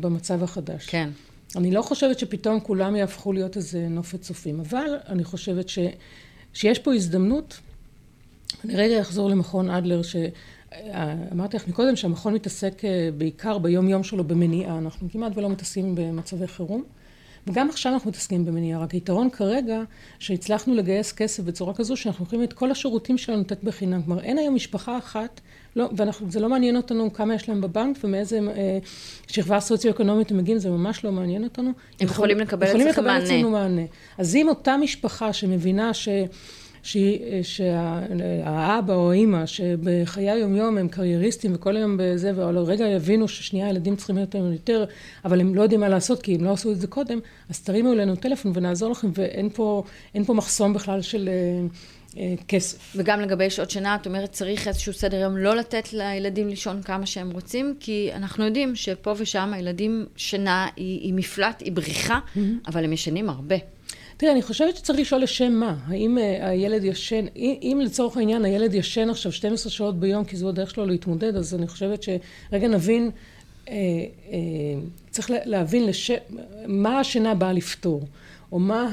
במצב 0.00 0.42
החדש. 0.42 0.86
כן. 0.86 1.10
אני 1.56 1.70
לא 1.70 1.82
חושבת 1.82 2.18
שפתאום 2.18 2.60
כולם 2.60 2.96
יהפכו 2.96 3.32
להיות 3.32 3.56
איזה 3.56 3.88
נופת 3.88 4.20
צופים, 4.20 4.60
אבל 4.60 4.96
אני 5.08 5.24
חושבת 5.24 5.68
ש, 5.68 5.78
שיש 6.52 6.78
פה 6.78 6.94
הזדמנות. 6.94 7.60
אני 8.64 8.76
רגע 8.76 9.00
אחזור 9.00 9.30
למכון 9.30 9.70
אדלר, 9.70 10.00
שאמרתי 10.02 11.56
לך 11.56 11.68
מקודם 11.68 11.96
שהמכון 11.96 12.34
מתעסק 12.34 12.84
אה, 12.84 13.10
בעיקר 13.18 13.58
ביום 13.58 13.88
יום 13.88 14.04
שלו 14.04 14.24
במניעה, 14.24 14.78
אנחנו 14.78 15.08
כמעט 15.10 15.32
ולא 15.36 15.50
מתעסקים 15.50 15.94
במצבי 15.94 16.46
חירום. 16.46 16.84
וגם 17.48 17.68
עכשיו 17.68 17.92
אנחנו 17.92 18.10
מתעסקים 18.10 18.44
במניעה, 18.44 18.80
רק 18.80 18.90
היתרון 18.90 19.30
כרגע, 19.30 19.82
שהצלחנו 20.18 20.74
לגייס 20.74 21.12
כסף 21.12 21.42
בצורה 21.42 21.74
כזו, 21.74 21.96
שאנחנו 21.96 22.24
יכולים 22.24 22.44
את 22.44 22.52
כל 22.52 22.70
השירותים 22.70 23.18
שלנו 23.18 23.40
לתת 23.40 23.64
בחינם. 23.64 24.02
כלומר, 24.02 24.22
אין 24.22 24.38
היום 24.38 24.54
משפחה 24.54 24.98
אחת, 24.98 25.40
לא, 25.76 25.90
וזה 26.26 26.40
לא 26.40 26.48
מעניין 26.48 26.76
אותנו 26.76 27.12
כמה 27.12 27.34
יש 27.34 27.48
להם 27.48 27.60
בבנק 27.60 27.96
ומאיזה 28.04 28.38
אה, 28.38 28.78
שכבה 29.26 29.60
סוציו-אקונומית 29.60 30.30
הם 30.30 30.38
מגיעים, 30.38 30.58
זה 30.58 30.70
ממש 30.70 31.04
לא 31.04 31.12
מעניין 31.12 31.44
אותנו. 31.44 31.70
הם 32.00 32.06
יכולים 32.06 32.38
מענה. 32.38 32.66
יכולים 32.66 32.86
לקבל 32.86 33.24
אצלנו 33.24 33.50
מענה. 33.50 33.82
אז 34.18 34.36
אם 34.36 34.48
אותה 34.48 34.76
משפחה 34.76 35.32
שמבינה 35.32 35.94
ש... 35.94 36.08
שהאבא 37.42 38.94
או 38.94 39.10
האימא 39.10 39.46
שבחיי 39.46 40.30
היומיום 40.30 40.78
הם 40.78 40.88
קרייריסטים 40.88 41.54
וכל 41.54 41.76
היום 41.76 41.96
בזה 41.98 42.32
ולרגע 42.36 42.86
יבינו 42.86 43.28
ששנייה 43.28 43.66
הילדים 43.66 43.96
צריכים 43.96 44.16
להיות 44.16 44.34
להם 44.34 44.52
יותר 44.52 44.84
אבל 45.24 45.40
הם 45.40 45.54
לא 45.54 45.62
יודעים 45.62 45.80
מה 45.80 45.88
לעשות 45.88 46.22
כי 46.22 46.34
הם 46.34 46.44
לא 46.44 46.52
עשו 46.52 46.72
את 46.72 46.80
זה 46.80 46.86
קודם 46.86 47.18
אז 47.48 47.60
תרימו 47.60 47.92
אלינו 47.92 48.16
טלפון 48.16 48.52
ונעזור 48.54 48.90
לכם 48.90 49.08
ואין 49.14 49.50
פה, 49.50 49.82
פה 50.26 50.34
מחסום 50.34 50.72
בכלל 50.72 51.02
של 51.02 51.28
אה, 51.28 51.66
אה, 52.16 52.34
כסף. 52.48 52.92
וגם 52.96 53.20
לגבי 53.20 53.50
שעות 53.50 53.70
שינה, 53.70 53.94
את 53.94 54.06
אומרת 54.06 54.32
צריך 54.32 54.68
איזשהו 54.68 54.92
סדר 54.92 55.16
יום 55.16 55.36
לא 55.36 55.56
לתת 55.56 55.92
לילדים 55.92 56.48
לישון 56.48 56.82
כמה 56.82 57.06
שהם 57.06 57.30
רוצים, 57.30 57.74
כי 57.80 58.10
אנחנו 58.14 58.44
יודעים 58.44 58.76
שפה 58.76 59.14
ושם 59.18 59.52
הילדים 59.54 60.06
שינה 60.16 60.68
היא, 60.76 61.00
היא 61.00 61.14
מפלט, 61.14 61.60
היא 61.60 61.72
בריחה, 61.72 62.18
mm-hmm. 62.18 62.38
אבל 62.66 62.84
הם 62.84 62.92
ישנים 62.92 63.30
הרבה. 63.30 63.56
תראה, 64.18 64.32
אני 64.32 64.42
חושבת 64.42 64.76
שצריך 64.76 64.98
לשאול 65.00 65.22
לשם 65.22 65.52
מה. 65.52 65.76
האם 65.86 66.18
uh, 66.18 66.44
הילד 66.44 66.84
ישן, 66.84 67.24
אם 67.36 67.80
לצורך 67.84 68.16
העניין 68.16 68.44
הילד 68.44 68.74
ישן 68.74 69.10
עכשיו 69.10 69.32
12 69.32 69.72
שעות 69.72 70.00
ביום 70.00 70.24
כי 70.24 70.36
זו 70.36 70.48
הדרך 70.48 70.70
שלו 70.70 70.86
להתמודד, 70.86 71.36
אז 71.36 71.54
אני 71.54 71.68
חושבת 71.68 72.02
שרגע 72.02 72.68
נבין, 72.68 73.10
uh, 73.64 73.68
uh, 73.68 73.70
צריך 75.10 75.30
להבין 75.44 75.86
לש... 75.86 76.10
מה 76.66 77.00
השינה 77.00 77.34
באה 77.34 77.52
לפתור, 77.52 78.02
או 78.52 78.58
מה 78.58 78.88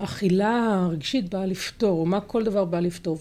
האכילה 0.00 0.80
הרגשית 0.84 1.28
באה 1.28 1.46
לפתור, 1.46 2.00
או 2.00 2.06
מה 2.06 2.20
כל 2.20 2.44
דבר 2.44 2.64
בא 2.64 2.80
לפתור. 2.80 3.18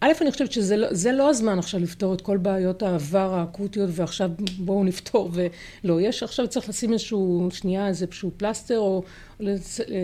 א', 0.00 0.12
אני 0.20 0.32
חושבת 0.32 0.52
שזה 0.52 0.76
לא, 0.76 0.88
לא 1.12 1.30
הזמן 1.30 1.58
עכשיו 1.58 1.80
לפתור 1.80 2.14
את 2.14 2.20
כל 2.20 2.36
בעיות 2.36 2.82
העבר 2.82 3.34
האקוטיות 3.34 3.90
ועכשיו 3.92 4.30
בואו 4.58 4.84
נפתור 4.84 5.30
ולא, 5.32 6.00
יש 6.00 6.22
עכשיו 6.22 6.48
צריך 6.48 6.68
לשים 6.68 6.92
איזשהו, 6.92 7.48
שנייה 7.52 7.88
איזשהו 7.88 8.30
פלסטר 8.36 8.78
או 8.78 9.02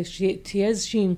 שתהיה 0.04 0.68
איזושהי, 0.68 1.06
אה, 1.06 1.12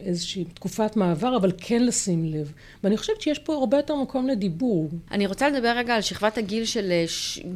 איזושהי 0.00 0.44
תקופת 0.44 0.96
מעבר 0.96 1.36
אבל 1.36 1.52
כן 1.58 1.82
לשים 1.84 2.24
לב 2.24 2.52
ואני 2.84 2.96
חושבת 2.96 3.20
שיש 3.20 3.38
פה 3.38 3.54
הרבה 3.54 3.76
יותר 3.76 3.96
מקום 3.96 4.28
לדיבור. 4.28 4.90
אני 5.10 5.26
רוצה 5.26 5.48
לדבר 5.48 5.74
רגע 5.76 5.94
על 5.94 6.00
שכבת 6.00 6.38
הגיל 6.38 6.64
של 6.64 6.90
אה, 6.90 7.04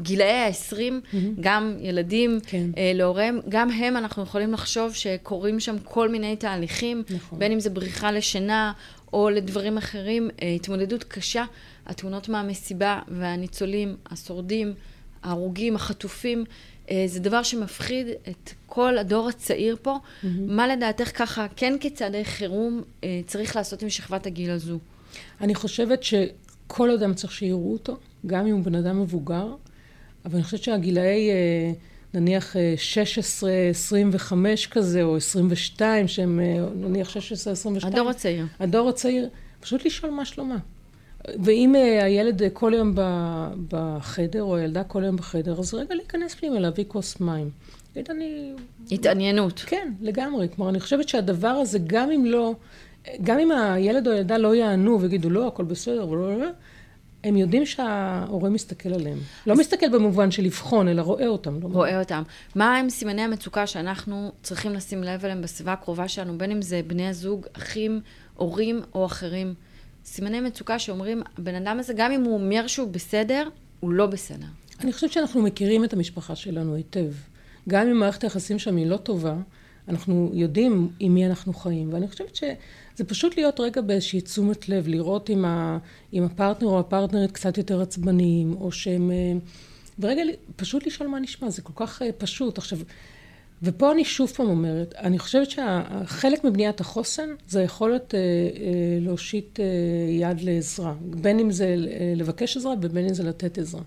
גילאי 0.03 0.33
ה-20, 0.33 0.75
mm-hmm. 0.75 1.17
גם 1.41 1.77
ילדים 1.81 2.39
כן. 2.47 2.71
אה, 2.77 2.93
להוריהם, 2.95 3.41
גם 3.49 3.71
הם 3.71 3.97
אנחנו 3.97 4.23
יכולים 4.23 4.53
לחשוב 4.53 4.95
שקורים 4.95 5.61
שם 5.61 5.77
כל 5.85 6.09
מיני 6.09 6.37
תהליכים, 6.37 7.03
נכון. 7.11 7.39
בין 7.39 7.53
אם 7.53 7.61
זה 7.61 7.71
בריחה 7.71 8.11
לשינה 8.13 8.73
או 9.13 9.31
לדברים 9.31 9.79
אחרים, 9.79 10.31
אה, 10.43 10.49
התמודדות 10.49 11.05
קשה, 11.05 11.45
התאונות 11.87 12.29
מהמסיבה 12.29 13.01
והניצולים, 13.09 13.97
השורדים, 14.11 14.75
ההרוגים, 15.23 15.77
החטופים, 15.77 16.39
אה, 16.39 16.45
זה 17.07 17.21
דבר 17.21 17.43
שמפחיד 17.43 18.07
את 18.29 18.51
כל 18.67 18.99
הדור 18.99 19.29
הצעיר 19.29 19.77
פה. 19.83 19.97
Mm-hmm. 19.97 20.27
מה 20.47 20.69
לדעתך 20.69 21.19
ככה, 21.19 21.47
כן 21.57 21.75
כצעדי 21.81 22.25
חירום, 22.25 22.83
אה, 23.05 23.21
צריך 23.27 23.57
לעשות 23.57 23.83
עם 23.83 23.91
שכבת 23.91 24.27
הגיל 24.27 24.51
הזו? 24.51 24.79
אני 25.41 25.55
חושבת 25.55 26.03
שכל 26.03 26.91
אדם 26.91 27.15
צריך 27.15 27.33
שיראו 27.33 27.73
אותו, 27.73 27.97
גם 28.27 28.47
אם 28.47 28.53
הוא 28.53 28.65
בן 28.65 28.75
אדם 28.75 29.03
מבוגר, 29.03 29.55
אבל 30.25 30.35
אני 30.35 30.43
חושבת 30.43 30.63
שהגילאי... 30.63 31.31
נניח 32.15 32.57
16, 32.77 33.51
אה, 33.51 33.69
25 33.71 34.67
כזה, 34.67 35.03
או 35.03 35.17
22, 35.17 36.09
שהם 36.09 36.41
אה, 36.41 36.65
נניח 36.75 37.11
16, 37.11 37.53
22. 37.53 37.93
הדור 37.93 38.11
הצעיר. 38.11 38.47
הדור 38.61 38.89
הצעיר, 38.89 39.29
פשוט 39.61 39.85
לשאול 39.85 40.13
מה 40.13 40.25
שלומה. 40.25 40.57
ואם 41.45 41.75
אה, 41.77 42.05
הילד 42.05 42.43
כל 42.53 42.75
היום 42.75 42.93
בחדר, 43.69 44.43
או 44.43 44.57
הילדה 44.57 44.85
כל 44.85 45.03
היום 45.03 45.17
בחדר, 45.17 45.59
אז 45.59 45.75
רגע 45.75 45.95
להיכנס 45.95 46.35
פנימה, 46.35 46.59
להביא 46.61 46.85
כוס 46.89 47.21
מים. 47.21 47.51
להגיד, 47.97 48.11
אני... 48.11 48.53
התעניינות. 48.91 49.63
כן, 49.67 49.93
לגמרי. 50.01 50.49
כלומר, 50.57 50.71
אני 50.71 50.81
חושבת 50.81 51.09
שהדבר 51.09 51.49
הזה, 51.49 51.79
גם 51.87 52.11
אם 52.11 52.25
לא, 52.27 52.55
גם 53.23 53.39
אם 53.39 53.51
הילד 53.51 54.07
או 54.07 54.13
הילדה 54.13 54.39
לא 54.39 54.55
יענו 54.55 55.01
ויגידו, 55.01 55.31
לא, 55.31 55.47
הכל 55.47 55.65
בסדר, 55.65 56.09
ולא, 56.09 56.33
לא, 56.33 56.39
לא, 56.39 56.49
הם 57.25 57.37
יודעים 57.37 57.67
שההורה 57.67 58.51
מסתכל 58.51 58.95
עליהם. 58.95 59.19
לא 59.47 59.57
מסתכל 59.57 59.89
במובן 59.89 60.31
של 60.31 60.43
לבחון, 60.43 60.89
אלא 60.89 61.03
רואה 61.03 61.27
אותם. 61.27 61.61
לא 61.63 61.69
רואה 61.73 61.99
אותם. 61.99 62.23
מה 62.55 62.77
הם 62.77 62.91
סימני 62.91 63.23
המצוקה 63.23 63.67
שאנחנו 63.67 64.33
צריכים 64.43 64.73
לשים 64.75 65.03
לב 65.03 65.25
אליהם 65.25 65.43
בסביבה 65.43 65.73
הקרובה 65.73 66.09
שלנו, 66.09 66.39
בין 66.39 66.51
אם 66.51 66.63
זה 66.63 66.81
בני 66.87 67.09
הזוג, 67.09 67.47
אחים, 67.53 68.01
הורים 68.35 68.81
או 68.95 69.07
אחרים? 69.07 69.55
סימני 70.07 70.41
מצוקה 70.41 70.79
שאומרים, 70.79 71.23
הבן 71.39 71.55
אדם 71.55 71.79
הזה, 71.79 71.93
גם 71.97 72.13
אם 72.13 72.25
הוא 72.25 72.35
אומר 72.35 72.67
שהוא 72.67 72.89
בסדר, 72.89 73.49
הוא 73.81 73.93
לא 73.93 74.07
בסדר. 74.07 74.47
אני 74.81 74.93
חושבת 74.93 75.13
שאנחנו 75.13 75.43
מכירים 75.43 75.85
את 75.85 75.93
המשפחה 75.93 76.37
שלנו 76.37 76.75
היטב. 76.75 77.13
גם 77.69 77.89
אם 77.89 77.97
מערכת 77.97 78.25
היחסים 78.25 78.59
שם 78.59 78.77
היא 78.77 78.87
לא 78.87 78.97
טובה, 78.97 79.37
אנחנו 79.89 80.31
יודעים 80.35 80.89
עם 80.99 81.15
מי 81.15 81.27
אנחנו 81.27 81.55
חיים. 81.55 81.93
ואני 81.93 82.09
חושבת 82.09 82.37
ש... 82.37 82.45
זה 82.97 83.05
פשוט 83.05 83.37
להיות 83.37 83.61
רגע 83.61 83.81
באיזושהי 83.81 84.21
תשומת 84.21 84.69
לב, 84.69 84.89
לראות 84.89 85.31
אם, 85.31 85.45
ה, 85.45 85.79
אם 86.13 86.23
הפרטנר 86.23 86.69
או 86.69 86.81
הפרטנרית 86.81 87.33
קצת 87.33 87.59
יותר 87.59 87.81
עצבניים, 87.81 88.57
או 88.61 88.73
שהם... 88.73 89.11
אה, 89.11 89.33
ורגע 89.99 90.23
פשוט 90.57 90.87
לשאול 90.87 91.09
מה 91.09 91.21
נשמע, 91.21 91.51
זה 91.51 91.63
כל 91.63 91.73
כך 91.77 92.03
אה, 92.03 92.13
פשוט. 92.13 92.59
עכשיו, 92.59 92.79
ופה 93.63 93.93
אני 93.93 94.05
שוב 94.05 94.31
פעם 94.31 94.47
אומרת, 94.47 94.95
אני 94.99 95.19
חושבת 95.19 95.49
שחלק 95.51 96.45
מבניית 96.45 96.81
החוסן 96.81 97.29
זה 97.49 97.63
יכולת 97.63 98.15
אה, 98.15 98.21
להושיט 99.01 99.59
יד 100.21 100.41
לעזרה, 100.41 100.95
בין 101.01 101.39
אם 101.39 101.51
זה 101.51 101.75
לבקש 102.17 102.57
עזרה 102.57 102.75
ובין 102.83 103.09
אם 103.09 103.15
זה 103.15 103.23
לתת 103.23 103.59
עזרה. 103.59 103.83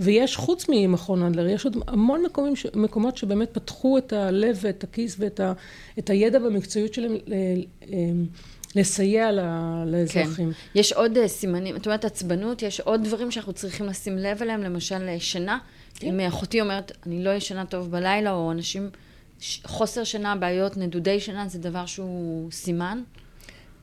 ויש 0.00 0.36
חוץ 0.36 0.66
ממכון 0.68 1.22
אנדלר, 1.22 1.48
יש 1.48 1.64
עוד 1.64 1.76
המון 1.86 2.22
מקומים, 2.22 2.54
מקומות 2.74 3.16
שבאמת 3.16 3.48
פתחו 3.52 3.98
את 3.98 4.12
הלב 4.12 4.58
ואת 4.60 4.84
הכיס 4.84 5.16
ואת 5.18 5.40
ה, 5.40 5.52
את 5.98 6.10
הידע 6.10 6.38
במקצועיות 6.38 6.94
שלהם 6.94 7.16
לסייע 8.76 9.30
לאזרחים. 9.86 10.52
כן. 10.52 10.78
יש 10.80 10.92
עוד 10.92 11.18
uh, 11.18 11.28
סימנים, 11.28 11.76
את 11.76 11.86
אומרת 11.86 12.04
עצבנות, 12.04 12.62
יש 12.62 12.80
עוד 12.80 13.04
דברים 13.04 13.30
שאנחנו 13.30 13.52
צריכים 13.52 13.86
לשים 13.86 14.18
לב 14.18 14.42
אליהם, 14.42 14.62
למשל 14.62 15.08
אה, 15.08 15.20
שינה. 15.20 15.58
כן. 15.94 16.06
אם 16.06 16.28
אחותי 16.28 16.60
אומרת, 16.60 16.92
אני 17.06 17.24
לא 17.24 17.30
ישנה 17.30 17.66
טוב 17.66 17.90
בלילה, 17.90 18.32
או 18.32 18.52
אנשים, 18.52 18.90
חוסר 19.64 20.04
שינה, 20.04 20.36
בעיות, 20.36 20.76
נדודי 20.76 21.20
שינה, 21.20 21.48
זה 21.48 21.58
דבר 21.58 21.86
שהוא 21.86 22.50
סימן. 22.50 23.02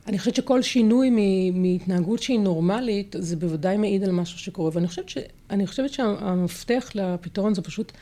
אני 0.06 0.18
חושבת 0.18 0.34
שכל 0.34 0.62
שינוי 0.62 1.10
מהתנהגות 1.54 2.22
שהיא 2.22 2.40
נורמלית, 2.40 3.16
זה 3.18 3.36
בוודאי 3.36 3.76
מעיד 3.76 4.04
על 4.04 4.12
משהו 4.12 4.38
שקורה. 4.38 4.70
ואני 4.74 4.88
חושבת, 4.88 5.08
ש, 5.08 5.18
חושבת 5.66 5.92
שהמפתח 5.92 6.90
לפתרון 6.94 7.54
זה 7.54 7.62
פשוט 7.62 7.92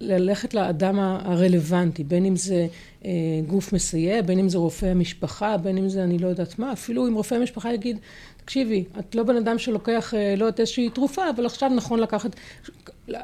ללכת 0.00 0.54
לאדם 0.54 0.98
הרלוונטי, 0.98 2.04
בין 2.04 2.24
אם 2.24 2.36
זה 2.36 2.66
אה, 3.04 3.10
גוף 3.46 3.72
מסייע, 3.72 4.22
בין 4.22 4.38
אם 4.38 4.48
זה 4.48 4.58
רופא 4.58 4.86
המשפחה, 4.86 5.56
בין 5.56 5.78
אם 5.78 5.88
זה 5.88 6.04
אני 6.04 6.18
לא 6.18 6.28
יודעת 6.28 6.58
מה, 6.58 6.72
אפילו 6.72 7.08
אם 7.08 7.14
רופא 7.14 7.34
המשפחה 7.34 7.74
יגיד, 7.74 7.98
תקשיבי, 8.44 8.84
את 8.98 9.14
לא 9.14 9.22
בן 9.22 9.36
אדם 9.36 9.58
שלוקח, 9.58 10.14
אה, 10.14 10.34
לא 10.36 10.44
יודעת, 10.44 10.60
איזושהי 10.60 10.90
תרופה, 10.90 11.30
אבל 11.30 11.46
עכשיו 11.46 11.68
נכון 11.68 12.00
לקחת, 12.00 12.36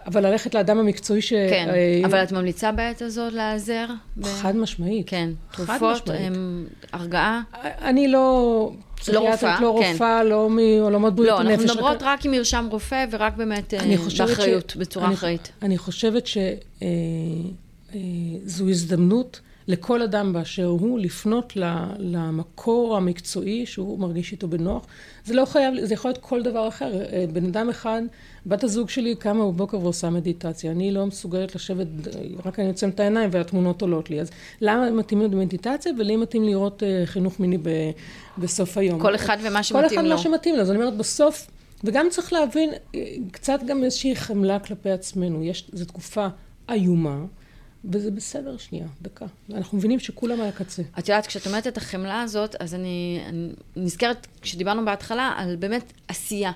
אבל 0.07 0.27
ללכת 0.27 0.55
לאדם 0.55 0.79
המקצועי 0.79 1.23
ש... 1.23 1.33
כן, 1.33 1.69
אה, 1.69 2.01
אבל 2.07 2.23
את 2.23 2.33
ממליצה 2.33 2.73
בעת 2.73 3.03
הזאת 3.03 3.33
להיעזר? 3.33 3.87
חד 4.23 4.57
משמעית. 4.57 5.09
כן, 5.09 5.31
תרופות 5.53 6.09
הן 6.09 6.65
הרגעה? 6.93 7.43
אני 7.83 8.09
לא... 8.09 8.73
לא 9.13 9.31
רופאה, 9.31 9.61
לא 9.61 9.79
כן. 9.83 9.91
רופאה, 9.93 10.25
לא 10.25 10.51
מעולמות 10.51 11.15
בריאות 11.15 11.41
הנפש. 11.41 11.51
לא, 11.51 11.63
אנחנו 11.63 11.75
מדברות 11.75 12.03
רק 12.03 12.25
עם 12.25 12.31
מרשם 12.31 12.69
רופא 12.71 13.05
ורק 13.11 13.37
באמת 13.37 13.75
אה, 13.75 13.97
באחריות, 14.19 14.77
בצורה 14.77 15.13
אחראית. 15.13 15.53
אני 15.63 15.79
חושבת 15.79 16.27
שזו 16.27 16.49
הזדמנות 18.69 19.41
לכל 19.69 20.03
אדם 20.03 20.33
באשר 20.33 20.65
הוא 20.65 20.99
לפנות 20.99 21.53
למקור 21.99 22.97
המקצועי 22.97 23.67
שהוא 23.67 23.99
מרגיש 23.99 24.33
איתו 24.33 24.49
בנוח. 24.49 24.87
זה 25.25 25.35
לא 25.35 25.45
חייב, 25.45 25.75
זה 25.85 25.95
יכול 25.95 26.09
להיות 26.09 26.19
כל 26.19 26.43
דבר 26.43 26.69
אחר. 26.69 27.03
אה, 27.13 27.25
בן 27.33 27.45
אדם 27.45 27.69
אחד, 27.69 28.03
בת 28.47 28.65
הזוג 28.65 28.89
שלי 28.89 29.15
קמה 29.15 29.47
בבוקר 29.47 29.79
ועושה 29.79 30.11
מדיטציה. 30.11 30.71
אני 30.73 30.93
לא 30.93 31.07
מסוגלת 31.07 31.55
לשבת, 31.55 31.87
רק 32.45 32.59
אני 32.59 32.69
עוצמת 32.69 32.95
את 32.95 33.01
העיניים 33.01 33.31
והתמונות 33.33 33.83
עולות 33.83 34.11
לי. 34.11 34.21
אז 34.21 34.31
למה 34.61 34.91
מתאים 34.91 35.23
לי 35.23 35.29
במדיטציה 35.29 35.93
ולי 35.99 36.17
מתאים 36.17 36.45
לראות 36.45 36.83
אה, 36.83 37.03
חינוך 37.05 37.41
מיני 37.41 37.59
בסוף 38.39 38.79
היום. 38.79 39.01
כל 39.01 39.15
אחד 39.15 39.37
ומה 39.43 39.63
שמתאים 39.63 39.85
לו. 39.85 39.89
כל 39.89 39.95
אחד 39.95 40.07
ומה 40.07 40.19
שמתאים 40.19 40.55
לו. 40.57 40.63
אז 40.63 40.71
אני 40.71 40.79
אומרת, 40.79 40.97
בסוף, 40.97 41.47
וגם 41.85 42.07
צריך 42.11 42.33
להבין 42.33 42.71
אה, 42.95 43.01
קצת 43.31 43.61
גם 43.67 43.85
איזושהי 43.85 44.17
חמלה 44.17 44.59
כלפי 44.59 44.91
עצמנו. 44.91 45.45
יש, 45.45 45.71
זו 45.73 45.85
תקופה 45.85 46.27
איומה. 46.71 47.19
וזה 47.85 48.11
בסדר 48.11 48.57
שנייה, 48.57 48.87
דקה. 49.03 49.27
אנחנו 49.55 49.79
מבינים 49.79 49.99
שכולם 49.99 50.41
על 50.41 50.49
הקצה. 50.49 50.83
את 50.99 51.09
יודעת, 51.09 51.27
כשאת 51.27 51.47
אומרת 51.47 51.67
את 51.67 51.77
החמלה 51.77 52.23
הזאת, 52.23 52.55
אז 52.61 52.75
אני, 52.75 53.21
אני 53.27 53.49
נזכרת, 53.77 54.27
כשדיברנו 54.41 54.85
בהתחלה, 54.85 55.35
על 55.37 55.57
באמת 55.57 55.93
עשייה. 56.09 56.53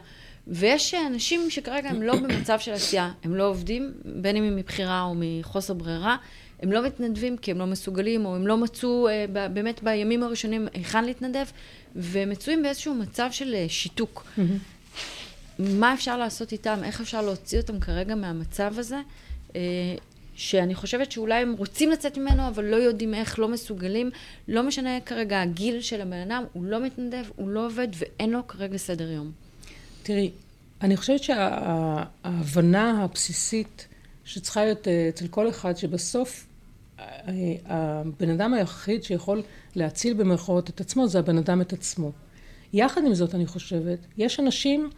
ויש 0.46 0.94
אנשים 0.94 1.50
שכרגע 1.50 1.88
הם 1.90 2.02
לא 2.02 2.16
במצב 2.16 2.58
של 2.58 2.72
עשייה, 2.72 3.12
הם 3.24 3.34
לא 3.34 3.48
עובדים, 3.48 3.92
בין 4.04 4.36
אם 4.36 4.56
מבחירה 4.56 5.02
או 5.02 5.14
מחוסר 5.16 5.74
ברירה, 5.74 6.16
הם 6.62 6.72
לא 6.72 6.86
מתנדבים 6.86 7.36
כי 7.36 7.50
הם 7.50 7.58
לא 7.58 7.66
מסוגלים, 7.66 8.26
או 8.26 8.36
הם 8.36 8.46
לא 8.46 8.56
מצאו 8.56 9.08
אה, 9.08 9.48
באמת 9.52 9.82
בימים 9.82 10.22
הראשונים 10.22 10.68
היכן 10.72 11.04
להתנדב, 11.04 11.46
ומצויים 11.96 12.62
באיזשהו 12.62 12.94
מצב 12.94 13.28
של 13.32 13.54
אה, 13.54 13.66
שיתוק. 13.68 14.26
Mm-hmm. 14.38 14.42
מה 15.58 15.94
אפשר 15.94 16.16
לעשות 16.16 16.52
איתם? 16.52 16.78
איך 16.84 17.00
אפשר 17.00 17.22
להוציא 17.22 17.60
אותם 17.60 17.80
כרגע 17.80 18.14
מהמצב 18.14 18.78
הזה? 18.78 18.98
אה, 19.56 19.60
שאני 20.34 20.74
חושבת 20.74 21.12
שאולי 21.12 21.34
הם 21.34 21.54
רוצים 21.58 21.90
לצאת 21.90 22.18
ממנו, 22.18 22.48
אבל 22.48 22.64
לא 22.64 22.76
יודעים 22.76 23.14
איך, 23.14 23.38
לא 23.38 23.48
מסוגלים. 23.48 24.10
לא 24.48 24.62
משנה 24.62 25.00
כרגע 25.00 25.42
הגיל 25.42 25.80
של 25.80 26.00
הבן 26.00 26.30
אדם, 26.30 26.44
הוא 26.52 26.64
לא 26.64 26.80
מתנדב, 26.80 27.24
הוא 27.36 27.48
לא 27.48 27.66
עובד, 27.66 27.88
ואין 27.94 28.30
לו 28.30 28.46
כרגע 28.46 28.76
סדר 28.76 29.10
יום. 29.10 29.30
תראי, 30.02 30.30
אני 30.82 30.96
חושבת 30.96 31.22
שההבנה 31.22 33.02
הבסיסית 33.04 33.86
שצריכה 34.24 34.64
להיות 34.64 34.88
אה, 34.88 35.08
אצל 35.08 35.28
כל 35.28 35.48
אחד, 35.48 35.76
שבסוף 35.76 36.46
אה, 36.98 37.04
הבן 37.64 38.30
אדם 38.30 38.54
היחיד 38.54 39.04
שיכול 39.04 39.42
להציל 39.76 40.14
במרכאות 40.14 40.70
את 40.70 40.80
עצמו, 40.80 41.08
זה 41.08 41.18
הבן 41.18 41.38
אדם 41.38 41.60
את 41.60 41.72
עצמו. 41.72 42.12
יחד 42.72 43.00
עם 43.06 43.14
זאת, 43.14 43.34
אני 43.34 43.46
חושבת, 43.46 43.98
יש 44.18 44.40
אנשים 44.40 44.90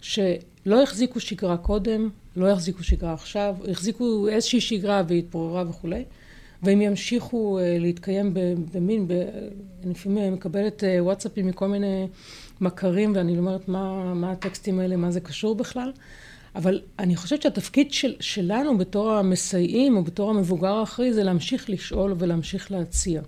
שלא 0.00 0.82
החזיקו 0.82 1.20
שגרה 1.20 1.56
קודם, 1.56 2.10
לא 2.36 2.46
יחזיקו 2.46 2.84
שגרה 2.84 3.12
עכשיו, 3.12 3.56
החזיקו 3.70 4.28
איזושהי 4.28 4.60
שגרה 4.60 5.02
והתפוררה 5.08 5.64
וכולי, 5.68 6.04
והם 6.62 6.80
ימשיכו 6.80 7.58
uh, 7.58 7.80
להתקיים 7.80 8.34
במין, 8.72 9.08
ב, 9.08 9.12
אני 9.84 9.90
לפעמים 9.90 10.32
מקבלת 10.32 10.82
uh, 10.82 10.86
וואטסאפים 11.02 11.46
מכל 11.46 11.68
מיני 11.68 12.08
מכרים, 12.60 13.12
ואני 13.16 13.38
אומרת 13.38 13.68
מה, 13.68 14.14
מה 14.14 14.32
הטקסטים 14.32 14.80
האלה, 14.80 14.96
מה 14.96 15.10
זה 15.10 15.20
קשור 15.20 15.54
בכלל. 15.54 15.92
אבל 16.54 16.80
אני 16.98 17.16
חושבת 17.16 17.42
שהתפקיד 17.42 17.92
של, 17.92 18.14
שלנו 18.20 18.78
בתור 18.78 19.12
המסייעים 19.12 19.96
או 19.96 20.04
בתור 20.04 20.30
המבוגר 20.30 20.72
האחרי 20.72 21.12
זה 21.12 21.22
להמשיך 21.22 21.70
לשאול 21.70 22.14
ולהמשיך 22.18 22.70
להציע. 22.72 23.22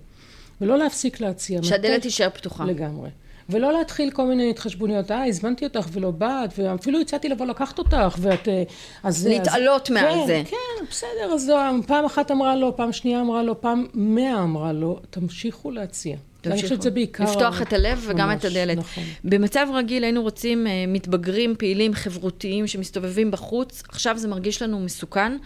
ולא 0.61 0.77
להפסיק 0.77 1.21
להציע. 1.21 1.63
שהדלת 1.63 2.01
תישאר 2.01 2.29
פתוחה. 2.29 2.65
לגמרי. 2.65 3.09
ולא 3.49 3.73
להתחיל 3.73 4.11
כל 4.11 4.25
מיני 4.25 4.49
התחשבוניות, 4.49 5.11
אה, 5.11 5.25
הזמנתי 5.25 5.65
אותך 5.65 5.87
ולא 5.91 6.11
באת, 6.11 6.53
ואפילו 6.57 6.99
הצעתי 6.99 7.29
לבוא 7.29 7.45
לקחת 7.45 7.79
אותך, 7.79 8.17
ואת... 8.19 8.47
אה, 8.47 8.63
אז... 9.03 9.27
להתעלות 9.27 9.89
מעל 9.89 10.13
כן, 10.13 10.27
זה. 10.27 10.41
כן, 10.45 10.85
בסדר, 10.89 11.33
אז 11.33 11.51
פעם 11.87 12.05
אחת 12.05 12.31
אמרה 12.31 12.55
לא, 12.55 12.73
פעם 12.75 12.91
שנייה 12.91 13.21
אמרה 13.21 13.43
לא, 13.43 13.55
פעם 13.59 13.85
מאה 13.93 14.43
אמרה 14.43 14.73
לא, 14.73 14.99
תמשיכו 15.09 15.71
להציע. 15.71 16.15
אני 16.45 16.61
חושבת 16.61 16.81
שזה 16.81 16.91
בעיקר... 16.91 17.23
לפתוח 17.23 17.61
את 17.61 17.73
הלב 17.73 18.05
וגם 18.07 18.29
ממש, 18.29 18.39
את 18.39 18.45
הדלת. 18.45 18.77
נכון. 18.77 19.03
במצב 19.23 19.67
רגיל 19.73 20.03
היינו 20.03 20.21
רוצים 20.21 20.67
uh, 20.67 20.69
מתבגרים, 20.87 21.55
פעילים, 21.57 21.93
חברותיים, 21.93 22.67
שמסתובבים 22.67 23.31
בחוץ. 23.31 23.83
עכשיו 23.89 24.17
זה 24.17 24.27
מרגיש 24.27 24.61
לנו 24.61 24.79
מסוכן. 24.79 25.37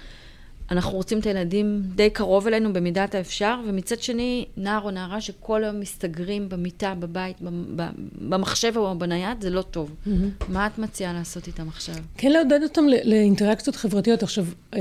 אנחנו 0.74 0.98
רוצים 0.98 1.20
את 1.20 1.26
הילדים 1.26 1.82
די 1.96 2.10
קרוב 2.10 2.48
אלינו 2.48 2.74
במידת 2.74 3.16
האפשר, 3.16 3.60
ומצד 3.68 4.00
שני, 4.00 4.46
נער 4.58 4.82
או 4.84 4.92
נערה 4.92 5.22
שכל 5.22 5.64
היום 5.64 5.80
מסתגרים 5.80 6.50
במיטה, 6.50 6.94
בבית, 7.00 7.38
במחשב 8.22 8.74
או 8.76 9.00
בנייד, 9.00 9.42
זה 9.42 9.50
לא 9.50 9.62
טוב. 9.62 9.90
Mm-hmm. 9.90 10.10
מה 10.50 10.68
את 10.68 10.80
מציעה 10.80 11.14
לעשות 11.14 11.48
איתם 11.48 11.68
עכשיו? 11.68 11.96
כן 12.18 12.32
לעודד 12.32 12.60
אותם 12.64 12.86
לאינטראקציות 13.04 13.76
חברתיות. 13.76 14.24
עכשיו, 14.24 14.46
אה, 14.74 14.80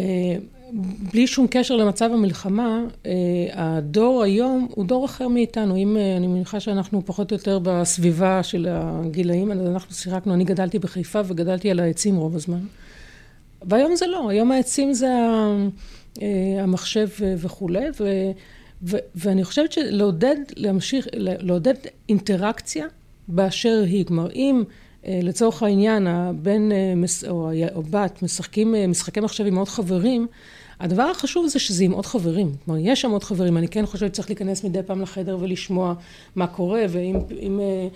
בלי 1.13 1.27
שום 1.27 1.47
קשר 1.51 1.77
למצב 1.77 2.11
המלחמה, 2.13 2.81
אה, 3.07 3.13
הדור 3.53 4.23
היום 4.23 4.69
הוא 4.71 4.85
דור 4.85 5.05
אחר 5.05 5.29
מאיתנו. 5.29 5.77
אם 5.77 5.97
אה, 5.97 6.17
אני 6.17 6.27
מניחה 6.27 6.61
שאנחנו 6.61 7.03
פחות 7.07 7.31
או 7.31 7.37
יותר 7.37 7.59
בסביבה 7.63 8.43
של 8.43 8.67
הגילאים, 8.71 9.53
אז 9.53 9.67
אנחנו 9.67 9.95
שיחקנו, 9.95 10.35
אני 10.35 10.45
גדלתי 10.45 10.79
בחיפה 10.79 11.21
וגדלתי 11.27 11.71
על 11.71 11.81
העצים 11.81 12.17
רוב 12.17 12.37
הזמן. 12.37 12.61
והיום 13.65 13.97
זה 13.97 14.07
לא, 14.07 14.29
היום 14.29 14.53
העצים 14.53 14.93
זה 14.93 15.09
אה, 16.23 16.63
המחשב 16.63 17.09
וכולי, 17.39 17.85
ו, 18.01 18.05
ו, 18.83 18.97
ואני 19.15 19.45
חושבת 19.45 19.73
שלעודד, 19.73 20.37
להמשיך, 20.57 21.07
לעודד 21.17 21.75
אינטראקציה 22.09 22.87
באשר 23.29 23.83
היא. 23.87 24.05
כלומר, 24.05 24.31
אם 24.31 24.65
אה, 25.07 25.21
לצורך 25.23 25.63
העניין 25.63 26.07
הבן 26.07 26.73
אה, 26.73 26.95
או, 27.29 27.51
או 27.75 27.83
בת 27.83 28.23
משחקים 28.23 28.75
משחקי 28.89 29.21
מחשב 29.21 29.47
עם 29.47 29.57
עוד 29.59 29.69
חברים, 29.69 30.27
הדבר 30.83 31.03
החשוב 31.03 31.47
זה 31.47 31.59
שזה 31.59 31.85
עם 31.85 31.93
עוד 31.93 32.07
חברים. 32.07 32.53
כלומר, 32.65 32.81
יש 32.85 33.01
שם 33.01 33.11
עוד 33.11 33.25
חברים. 33.25 33.57
אני 33.57 33.69
כן 33.69 33.87
חושבת 33.87 34.15
שצריך 34.15 34.31
להיכנס 34.31 34.65
מדי 34.65 34.83
פעם 34.87 35.01
לחדר 35.01 35.39
ולשמוע 35.41 35.95
מה 36.37 36.47
קורה, 36.47 36.85
ואם 36.89 37.17
אם, 37.41 37.61
אה, 37.61 37.89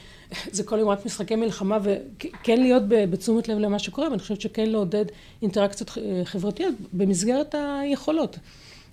זה 0.53 0.62
כל 0.64 0.79
יום 0.79 0.88
רק 0.88 1.07
משחקי 1.07 1.37
מלחמה, 1.37 1.79
וכן 1.83 2.61
להיות 2.61 2.83
בתשומת 2.88 3.49
לב 3.49 3.59
למה 3.59 3.79
שקורה, 3.79 4.09
ואני 4.09 4.18
חושבת 4.18 4.40
שכן 4.40 4.68
לעודד 4.68 5.05
אינטראקציות 5.42 5.99
אה, 5.99 6.25
חברתיות 6.25 6.75
במסגרת 6.92 7.55
היכולות. 7.59 8.38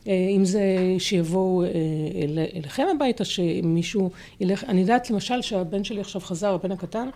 אה, 0.07 0.13
אם 0.35 0.45
זה 0.45 0.61
שיבואו 0.99 1.63
אליכם 2.55 2.85
הביתה, 2.95 3.25
שמישהו 3.25 4.11
ילך, 4.39 4.63
אני 4.63 4.81
יודעת 4.81 5.09
למשל 5.09 5.41
שהבן 5.41 5.83
שלי 5.83 6.01
עכשיו 6.01 6.21
חזר, 6.21 6.53
הבן 6.53 6.71
הקטן, 6.71 7.09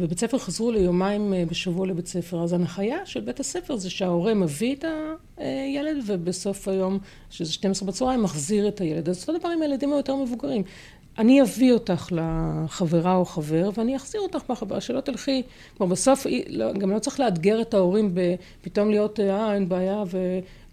בבית 0.00 0.18
ספר 0.18 0.38
חזרו 0.38 0.72
ליומיים 0.72 1.34
אה, 1.34 1.44
בשבוע 1.46 1.86
לבית 1.86 2.06
ספר. 2.06 2.42
אז 2.42 2.52
הנחיה 2.52 3.06
של 3.06 3.20
בית 3.20 3.40
הספר 3.40 3.76
זה 3.76 3.90
שההורה 3.90 4.34
מביא 4.34 4.74
את 4.74 4.84
הילד 5.36 5.96
ובסוף 6.06 6.68
היום, 6.68 6.98
שזה 7.30 7.52
12 7.52 7.88
בצהריים, 7.88 8.22
מחזיר 8.22 8.68
את 8.68 8.80
הילד. 8.80 9.08
אז 9.08 9.20
אותו 9.20 9.38
דבר 9.38 9.48
עם 9.48 9.62
הילדים 9.62 9.92
היותר 9.92 10.16
מבוגרים. 10.16 10.62
אני 11.18 11.42
אביא 11.42 11.72
אותך 11.72 12.08
לחברה 12.10 13.16
או 13.16 13.24
חבר 13.24 13.70
ואני 13.74 13.96
אחזיר 13.96 14.20
אותך 14.20 14.42
בחברה, 14.48 14.80
שלא 14.80 15.00
תלכי, 15.00 15.42
כלומר 15.76 15.92
בסוף 15.92 16.26
לא, 16.48 16.72
גם 16.72 16.90
לא 16.90 16.98
צריך 16.98 17.20
לאתגר 17.20 17.60
את 17.60 17.74
ההורים 17.74 18.14
פתאום 18.62 18.90
להיות, 18.90 19.20
אה 19.20 19.54
אין 19.54 19.68
בעיה 19.68 20.02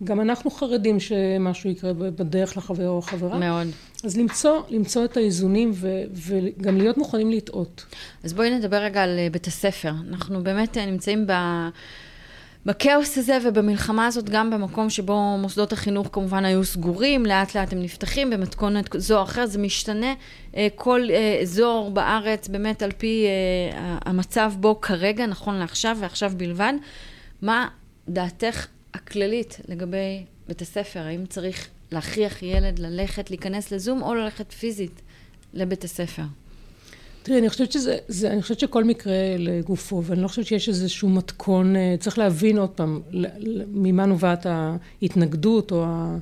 וגם 0.05 0.21
אנחנו 0.21 0.51
חרדים 0.51 0.99
שמשהו 0.99 1.69
יקרה 1.69 1.93
בדרך 1.93 2.57
לחבר 2.57 2.89
או 2.89 2.99
החברה. 2.99 3.37
מאוד. 3.37 3.67
אז 4.03 4.17
למצוא, 4.17 4.61
למצוא 4.69 5.05
את 5.05 5.17
האיזונים 5.17 5.71
ו, 5.73 6.01
וגם 6.13 6.77
להיות 6.77 6.97
מוכנים 6.97 7.31
לטעות. 7.31 7.85
אז 8.23 8.33
בואי 8.33 8.49
נדבר 8.49 8.77
רגע 8.77 9.03
על 9.03 9.19
אה, 9.19 9.27
בית 9.31 9.47
הספר. 9.47 9.91
אנחנו 10.09 10.43
באמת 10.43 10.77
אה, 10.77 10.85
נמצאים 10.85 11.27
ב... 11.27 11.31
בכאוס 12.65 13.17
הזה 13.17 13.37
ובמלחמה 13.43 14.07
הזאת, 14.07 14.29
גם 14.29 14.49
במקום 14.49 14.89
שבו 14.89 15.37
מוסדות 15.37 15.73
החינוך 15.73 16.09
כמובן 16.11 16.45
היו 16.45 16.63
סגורים, 16.63 17.25
לאט 17.25 17.55
לאט 17.55 17.73
הם 17.73 17.81
נפתחים 17.81 18.29
במתכונת 18.29 18.89
זו 18.97 19.17
או 19.17 19.23
אחרת, 19.23 19.51
זה 19.51 19.59
משתנה 19.59 20.13
אה, 20.55 20.67
כל 20.75 21.01
אזור 21.41 21.91
בארץ, 21.93 22.47
באמת 22.47 22.81
על 22.81 22.91
פי 22.97 23.25
המצב 24.05 24.53
בו 24.59 24.81
כרגע, 24.81 25.25
נכון 25.25 25.55
לעכשיו 25.55 25.97
ועכשיו 25.99 26.31
בלבד. 26.37 26.73
מה 27.41 27.67
דעתך 28.09 28.67
הכללית 28.95 29.59
לגבי 29.69 30.23
בית 30.47 30.61
הספר? 30.61 30.99
האם 30.99 31.25
צריך 31.25 31.67
להכריח 31.91 32.43
ילד 32.43 32.79
ללכת, 32.79 33.29
להיכנס 33.29 33.71
לזום, 33.71 34.01
או 34.01 34.13
ללכת 34.13 34.51
פיזית 34.51 35.01
לבית 35.53 35.83
הספר? 35.83 36.23
תראי, 37.23 37.39
אני 37.39 37.49
חושבת 37.49 37.71
שזה, 37.71 37.97
זה, 38.07 38.31
אני 38.31 38.41
חושבת 38.41 38.59
שכל 38.59 38.83
מקרה 38.83 39.15
לגופו, 39.37 40.03
ואני 40.05 40.21
לא 40.21 40.27
חושבת 40.27 40.45
שיש 40.45 40.69
איזשהו 40.69 41.09
מתכון, 41.09 41.75
אה, 41.75 41.95
צריך 41.99 42.17
להבין 42.17 42.57
עוד 42.57 42.69
פעם, 42.69 43.01
ממה 43.67 44.05
נובעת 44.05 44.45
ההתנגדות, 44.45 45.71
או 45.71 45.83
ה... 45.85 46.17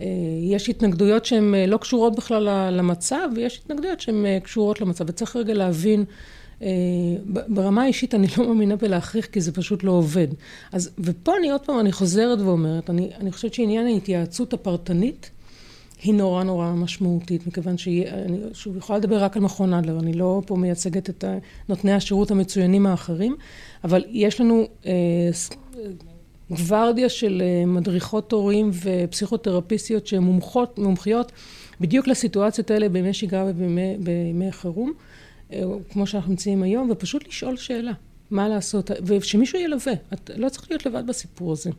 אה, 0.00 0.06
יש 0.42 0.68
התנגדויות 0.68 1.24
שהן 1.24 1.54
אה, 1.54 1.66
לא 1.66 1.76
קשורות 1.76 2.16
בכלל 2.16 2.70
למצב, 2.70 3.28
ויש 3.36 3.60
התנגדויות 3.64 4.00
שהן 4.00 4.38
קשורות 4.42 4.80
למצב, 4.80 5.04
וצריך 5.08 5.36
רגע 5.36 5.54
להבין 5.54 6.04
ברמה 7.48 7.82
האישית 7.82 8.14
אני 8.14 8.26
לא 8.38 8.46
מאמינה 8.46 8.76
בלהכריח 8.76 9.26
כי 9.26 9.40
זה 9.40 9.52
פשוט 9.52 9.84
לא 9.84 9.90
עובד. 9.90 10.28
אז, 10.72 10.90
ופה 10.98 11.32
אני 11.38 11.50
עוד 11.50 11.60
פעם, 11.60 11.80
אני 11.80 11.92
חוזרת 11.92 12.40
ואומרת, 12.40 12.90
אני, 12.90 13.10
אני 13.20 13.32
חושבת 13.32 13.54
שעניין 13.54 13.86
ההתייעצות 13.86 14.52
הפרטנית 14.52 15.30
היא 16.02 16.14
נורא 16.14 16.42
נורא 16.42 16.72
משמעותית, 16.72 17.46
מכיוון 17.46 17.78
שאני 17.78 18.04
שוב 18.52 18.76
יכולה 18.76 18.98
לדבר 18.98 19.22
רק 19.22 19.36
על 19.36 19.42
מכון 19.42 19.74
אדלר, 19.74 19.98
אני 19.98 20.12
לא 20.12 20.42
פה 20.46 20.56
מייצגת 20.56 21.10
את 21.10 21.24
נותני 21.68 21.92
השירות 21.92 22.30
המצוינים 22.30 22.86
האחרים, 22.86 23.36
אבל 23.84 24.04
יש 24.08 24.40
לנו 24.40 24.66
אה, 24.86 24.92
גוורדיה 26.50 27.08
של 27.08 27.42
אה, 27.44 27.66
מדריכות 27.66 28.32
הורים 28.32 28.70
ופסיכותרפיסטיות 28.82 30.06
שהן 30.06 30.22
מומחות, 30.22 30.78
מומחיות 30.78 31.32
בדיוק 31.80 32.08
לסיטואציות 32.08 32.70
האלה 32.70 32.88
בימי 32.88 33.14
שגרה 33.14 33.44
ובימי 33.46 34.52
חירום. 34.52 34.92
אה, 35.52 35.62
כמו 35.90 36.06
שאנחנו 36.06 36.30
נמצאים 36.30 36.62
היום, 36.62 36.90
ופשוט 36.90 37.28
לשאול 37.28 37.56
שאלה, 37.56 37.92
מה 38.30 38.48
לעשות, 38.48 38.90
ושמישהו 39.06 39.58
ילווה, 39.58 39.92
את 40.12 40.30
לא 40.36 40.48
צריך 40.48 40.70
להיות 40.70 40.86
לבד 40.86 41.06
בסיפור 41.06 41.52
הזה. 41.52 41.70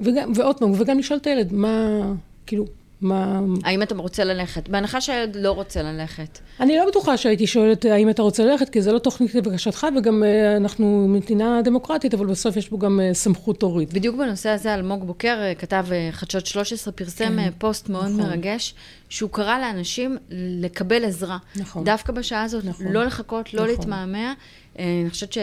וגם, 0.00 0.32
ועוד 0.34 0.58
פעם, 0.58 0.72
וגם 0.80 0.98
לשאול 0.98 1.18
את 1.18 1.26
הילד, 1.26 1.52
מה, 1.52 2.00
כאילו, 2.46 2.64
מה... 3.00 3.40
האם 3.64 3.82
אתה 3.82 3.94
רוצה 3.94 4.24
ללכת? 4.24 4.68
בהנחה 4.68 5.00
שהילד 5.00 5.36
לא 5.36 5.52
רוצה 5.52 5.82
ללכת. 5.82 6.38
אני 6.60 6.76
לא 6.76 6.86
בטוחה 6.88 7.16
שהייתי 7.16 7.46
שואלת 7.46 7.84
האם 7.84 8.10
אתה 8.10 8.22
רוצה 8.22 8.44
ללכת, 8.44 8.68
כי 8.68 8.82
זה 8.82 8.92
לא 8.92 8.98
תוכנית 8.98 9.34
לבקשתך, 9.34 9.86
וגם 9.98 10.22
uh, 10.22 10.56
אנחנו 10.56 11.06
מדינה 11.08 11.62
דמוקרטית, 11.64 12.14
אבל 12.14 12.26
בסוף 12.26 12.56
יש 12.56 12.68
פה 12.68 12.78
גם 12.78 13.00
uh, 13.00 13.14
סמכות 13.14 13.62
הורית. 13.62 13.92
בדיוק 13.92 14.16
בנושא 14.16 14.48
הזה, 14.48 14.74
אלמוג 14.74 15.06
בוקר 15.06 15.38
uh, 15.38 15.60
כתב 15.60 15.86
חדשות 16.10 16.46
13, 16.46 16.92
פרסם 16.92 17.36
כן, 17.36 17.50
פוסט 17.58 17.88
מאוד 17.88 18.04
נכון. 18.04 18.20
מרגש, 18.20 18.74
שהוא 19.08 19.30
קרא 19.30 19.58
לאנשים 19.58 20.16
לקבל 20.30 21.04
עזרה. 21.04 21.38
נכון. 21.56 21.84
דווקא 21.84 22.12
בשעה 22.12 22.42
הזאת, 22.42 22.64
נכון. 22.64 22.86
לא 22.86 23.04
לחכות, 23.04 23.54
לא 23.54 23.62
נכון. 23.62 23.74
להתמהמה. 23.74 24.34
אני 24.78 25.06
חושבת 25.10 25.32
ש... 25.32 25.38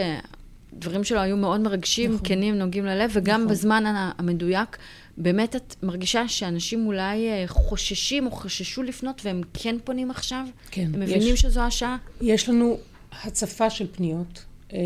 שלו 1.02 1.20
היו 1.20 1.36
מאוד 1.36 1.60
מרגשים, 1.60 2.12
נכון. 2.12 2.26
כנים, 2.28 2.54
נוגעים 2.54 2.86
ללב, 2.86 3.10
וגם 3.14 3.40
נכון. 3.40 3.52
בזמן 3.52 4.12
המדויק, 4.18 4.76
באמת 5.16 5.56
את 5.56 5.74
מרגישה 5.82 6.28
שאנשים 6.28 6.86
אולי 6.86 7.28
אה, 7.28 7.44
חוששים 7.46 8.26
או 8.26 8.30
חששו 8.30 8.82
לפנות, 8.82 9.20
והם 9.24 9.40
כן 9.54 9.76
פונים 9.84 10.10
עכשיו? 10.10 10.46
כן. 10.70 10.90
הם 10.94 11.00
מבינים 11.00 11.34
יש, 11.34 11.40
שזו 11.40 11.60
השעה? 11.60 11.96
יש 12.20 12.48
לנו 12.48 12.78
הצפה 13.22 13.70
של 13.70 13.86
פניות. 13.92 14.44
אה, 14.72 14.78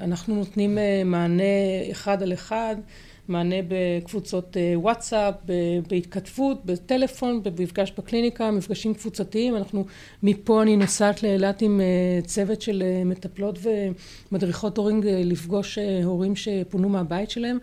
אנחנו 0.00 0.34
נותנים 0.34 0.78
אה, 0.78 1.02
מענה 1.04 1.42
אחד 1.90 2.22
על 2.22 2.32
אחד. 2.32 2.76
מענה 3.28 3.56
בקבוצות 3.68 4.56
וואטסאפ, 4.74 5.34
בהתכתבות, 5.88 6.64
בטלפון, 6.64 7.42
במפגש 7.42 7.92
בקליניקה, 7.98 8.50
מפגשים 8.50 8.94
קבוצתיים. 8.94 9.56
אנחנו, 9.56 9.86
מפה 10.22 10.62
אני 10.62 10.76
נוסעת 10.76 11.22
לאילת 11.22 11.62
עם 11.62 11.80
צוות 12.26 12.62
של 12.62 12.82
מטפלות 13.04 13.58
ומדריכות 14.32 14.78
הורים 14.78 15.00
לפגוש 15.04 15.78
הורים 16.04 16.36
שפונו 16.36 16.88
מהבית 16.88 17.30
שלהם. 17.30 17.58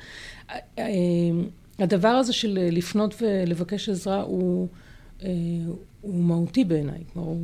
הדבר 1.79 2.07
הזה 2.07 2.33
של 2.33 2.59
לפנות 2.71 3.15
ולבקש 3.21 3.89
עזרה 3.89 4.21
הוא, 4.21 4.67
הוא 6.01 6.23
מהותי 6.23 6.63
בעיניי. 6.63 6.99
כלומר, 7.13 7.27
הוא... 7.27 7.39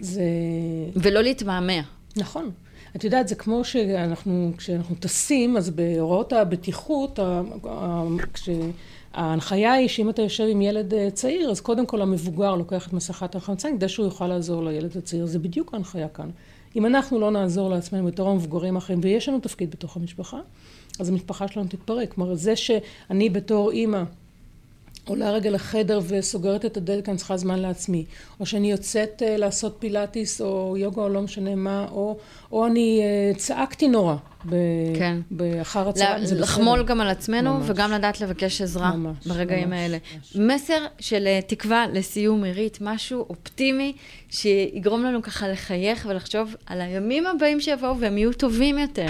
זה... 0.00 0.22
ולא 0.96 1.20
להתמהמה. 1.20 1.80
נכון. 2.16 2.50
את 2.96 3.04
יודעת, 3.04 3.28
זה 3.28 3.34
כמו 3.34 3.64
שאנחנו, 3.64 4.52
כשאנחנו 4.56 4.94
טסים, 4.94 5.56
אז 5.56 5.70
בהוראות 5.70 6.32
הבטיחות, 6.32 7.18
כשההנחיה 8.32 9.72
היא 9.72 9.88
שאם 9.88 10.10
אתה 10.10 10.22
יושב 10.22 10.44
עם 10.50 10.62
ילד 10.62 10.94
אה, 10.94 11.10
צעיר, 11.10 11.50
אז 11.50 11.60
קודם 11.60 11.86
כל 11.86 12.02
המבוגר 12.02 12.54
לוקח 12.54 12.88
את 12.88 12.92
מסכת 12.92 13.34
החמצן 13.34 13.76
כדי 13.76 13.88
שהוא 13.88 14.06
יוכל 14.06 14.26
לעזור 14.26 14.64
לילד 14.64 14.96
הצעיר. 14.96 15.26
זה 15.26 15.38
בדיוק 15.38 15.74
ההנחיה 15.74 16.08
כאן. 16.08 16.30
אם 16.76 16.86
אנחנו 16.86 17.20
לא 17.20 17.30
נעזור 17.30 17.70
לעצמנו 17.70 18.06
בתור 18.06 18.28
המבוגרים 18.28 18.74
האחרים, 18.74 19.00
ויש 19.02 19.28
לנו 19.28 19.40
תפקיד 19.40 19.70
בתוך 19.70 19.96
המשפחה, 19.96 20.40
אז 21.00 21.08
המשפחה 21.08 21.48
שלנו 21.48 21.68
תתפרק. 21.68 22.14
כלומר, 22.14 22.34
זה 22.34 22.56
שאני 22.56 23.30
בתור 23.30 23.70
אימא 23.70 24.02
עולה 25.04 25.30
רגע 25.30 25.50
לחדר 25.50 26.00
וסוגרת 26.08 26.64
את 26.64 26.76
הדלת, 26.76 27.04
כי 27.04 27.10
אני 27.10 27.18
צריכה 27.18 27.36
זמן 27.36 27.58
לעצמי. 27.58 28.04
או 28.40 28.46
שאני 28.46 28.70
יוצאת 28.70 29.22
uh, 29.22 29.38
לעשות 29.38 29.76
פילאטיס 29.78 30.40
או 30.40 30.76
יוגה 30.78 31.02
או 31.02 31.08
לא 31.08 31.22
משנה 31.22 31.54
מה, 31.54 31.86
או, 31.90 32.16
או 32.52 32.66
אני 32.66 33.02
uh, 33.34 33.38
צעקתי 33.38 33.88
נורא 33.88 34.16
ב- 34.44 34.54
כן. 34.98 35.16
באחר 35.30 35.88
הצהריים, 35.88 36.24
זה 36.24 36.34
בסדר. 36.34 36.44
לחמול 36.44 36.82
גם 36.82 37.00
על 37.00 37.08
עצמנו 37.08 37.54
ממש. 37.54 37.66
וגם 37.68 37.92
לדעת 37.92 38.20
לבקש 38.20 38.62
עזרה 38.62 38.96
ממש, 38.96 39.26
ברגעים 39.26 39.68
ממש, 39.70 39.78
האלה. 39.78 39.98
ממש. 40.16 40.36
מסר 40.36 40.86
של 40.98 41.28
uh, 41.40 41.46
תקווה 41.46 41.86
לסיום 41.92 42.44
עירית, 42.44 42.78
משהו 42.80 43.26
אופטימי 43.30 43.92
שיגרום 44.30 45.04
לנו 45.04 45.22
ככה 45.22 45.48
לחייך 45.48 46.06
ולחשוב 46.10 46.54
על 46.66 46.80
הימים 46.80 47.26
הבאים 47.26 47.60
שיבואו 47.60 48.00
והם 48.00 48.18
יהיו 48.18 48.32
טובים 48.32 48.78
יותר. 48.78 49.08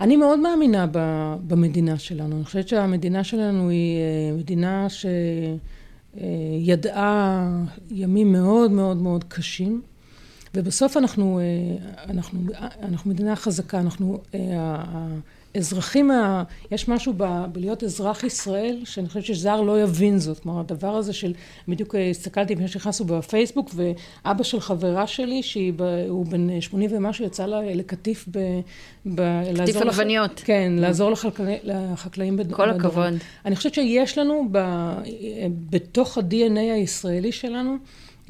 אני 0.00 0.16
מאוד 0.16 0.38
מאמינה 0.38 0.86
במדינה 1.46 1.98
שלנו. 1.98 2.36
אני 2.36 2.44
חושבת 2.44 2.68
שהמדינה 2.68 3.24
שלנו 3.24 3.68
היא 3.68 3.98
אה, 3.98 4.32
מדינה 4.38 4.86
שידעה 6.14 7.48
ימים 7.90 8.32
מאוד 8.32 8.70
מאוד 8.70 8.96
מאוד 8.96 9.24
קשים, 9.24 9.82
ובסוף 10.54 10.96
אנחנו, 10.96 11.40
אה, 11.40 11.76
אנחנו, 12.10 12.40
אנחנו 12.82 13.10
מדינה 13.10 13.36
חזקה, 13.36 13.80
אנחנו 13.80 14.20
אה, 15.56 15.60
אזרחים, 15.60 16.10
ה... 16.10 16.42
יש 16.70 16.88
משהו 16.88 17.12
ב... 17.16 17.44
בלהיות 17.52 17.84
אזרח 17.84 18.24
ישראל, 18.24 18.78
שאני 18.84 19.08
חושבת 19.08 19.24
שזר 19.24 19.60
לא 19.60 19.82
יבין 19.82 20.18
זאת. 20.18 20.38
כלומר, 20.38 20.60
הדבר 20.60 20.96
הזה 20.96 21.12
של, 21.12 21.32
בדיוק 21.68 21.94
הסתכלתי 22.10 22.54
לפני 22.54 22.68
שנכנסנו 22.68 23.06
בפייסבוק, 23.06 23.70
ואבא 23.74 24.42
של 24.42 24.60
חברה 24.60 25.06
שלי, 25.06 25.42
שהוא 25.42 26.26
בן 26.26 26.60
80 26.60 26.90
ומשהו, 26.92 27.24
יצא 27.24 27.46
לה 27.46 27.60
לקטיף 27.74 28.28
ב... 28.30 28.60
ב... 29.14 29.42
קטיף 29.62 29.76
עגבניות. 29.76 30.40
לח... 30.40 30.46
כן, 30.46 30.72
לעזור 30.76 31.10
לחקלאים, 31.10 31.58
לחקלאים 31.64 32.36
בד... 32.36 32.52
כל 32.52 32.70
הכבוד. 32.70 33.14
אני 33.44 33.56
חושבת 33.56 33.74
שיש 33.74 34.18
לנו 34.18 34.48
ב... 34.52 34.58
בתוך 35.70 36.18
ה-DNA 36.18 36.72
הישראלי 36.74 37.32
שלנו, 37.32 37.76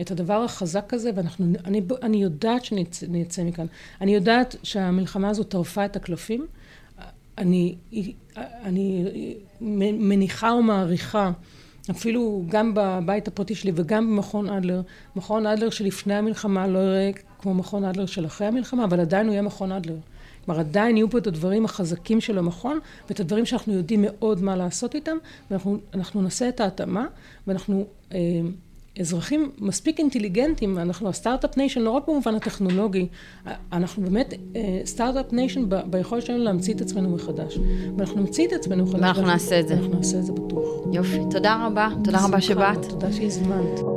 את 0.01 0.11
הדבר 0.11 0.43
החזק 0.45 0.95
הזה, 0.95 1.11
ואני 1.15 1.81
אני 2.03 2.23
יודעת 2.23 2.65
שנצא 2.65 3.43
מכאן. 3.43 3.67
אני 4.01 4.15
יודעת 4.15 4.57
שהמלחמה 4.63 5.29
הזו 5.29 5.45
טרפה 5.45 5.85
את 5.85 5.97
הקלפים. 5.97 6.47
אני, 7.39 7.75
אני 8.65 9.05
מניחה 9.81 10.53
ומעריכה, 10.53 11.31
אפילו 11.91 12.45
גם 12.49 12.73
בבית 12.75 13.29
הפרטי 13.29 13.55
שלי 13.55 13.73
וגם 13.75 14.11
במכון 14.11 14.49
אדלר, 14.49 14.83
מכון 15.17 15.47
אדלר 15.47 15.71
שלפני 15.71 16.15
המלחמה 16.15 16.67
לא 16.67 16.79
יראה 16.79 17.11
כמו 17.39 17.55
מכון 17.55 17.85
אדלר 17.85 18.07
של 18.07 18.27
אחרי 18.27 18.47
המלחמה, 18.47 18.85
אבל 18.85 19.01
עדיין 19.01 19.27
הוא 19.27 19.33
יהיה 19.33 19.43
מכון 19.43 19.73
אדלר. 19.73 19.97
כלומר, 20.45 20.61
עדיין 20.61 20.97
יהיו 20.97 21.11
פה 21.11 21.19
את 21.19 21.27
הדברים 21.27 21.65
החזקים 21.65 22.21
של 22.21 22.39
המכון, 22.39 22.79
ואת 23.09 23.21
הדברים 23.21 23.47
שאנחנו 23.47 23.73
יודעים 23.73 24.05
מאוד 24.09 24.43
מה 24.43 24.57
לעשות 24.57 24.95
איתם, 24.95 25.17
ואנחנו 25.51 26.23
נעשה 26.23 26.49
את 26.49 26.61
ההתאמה, 26.61 27.07
ואנחנו... 27.47 27.87
אה, 28.13 28.19
אזרחים 29.01 29.51
מספיק 29.59 29.99
אינטליגנטים, 29.99 30.79
אנחנו 30.79 31.09
ה 31.09 31.14
start-up 31.14 31.57
nation 31.57 31.81
לא 31.81 31.91
רק 31.91 32.09
במובן 32.09 32.35
הטכנולוגי, 32.35 33.07
אנחנו 33.73 34.03
באמת 34.03 34.35
start-up 34.85 35.33
uh, 35.33 35.35
nation 35.35 35.65
ביכולת 35.91 36.27
שלנו 36.27 36.45
להמציא 36.45 36.75
את 36.75 36.81
עצמנו 36.81 37.11
מחדש. 37.11 37.59
ואנחנו 37.99 38.21
נמציא 38.21 38.47
את 38.47 38.53
עצמנו 38.53 38.85
מחדש. 38.85 39.01
ואנחנו 39.01 39.27
נעשה 39.27 39.61
את 39.61 39.69
זה. 39.69 39.75
אנחנו 39.75 39.95
נעשה 39.95 40.19
את 40.19 40.25
זה 40.25 40.33
בטוח. 40.33 40.69
יופי, 40.93 41.19
תודה 41.31 41.67
רבה, 41.67 41.89
תודה 42.05 42.25
רבה 42.25 42.41
שבאת. 42.41 42.85
תודה 42.89 43.13
שהזמנת. 43.13 43.96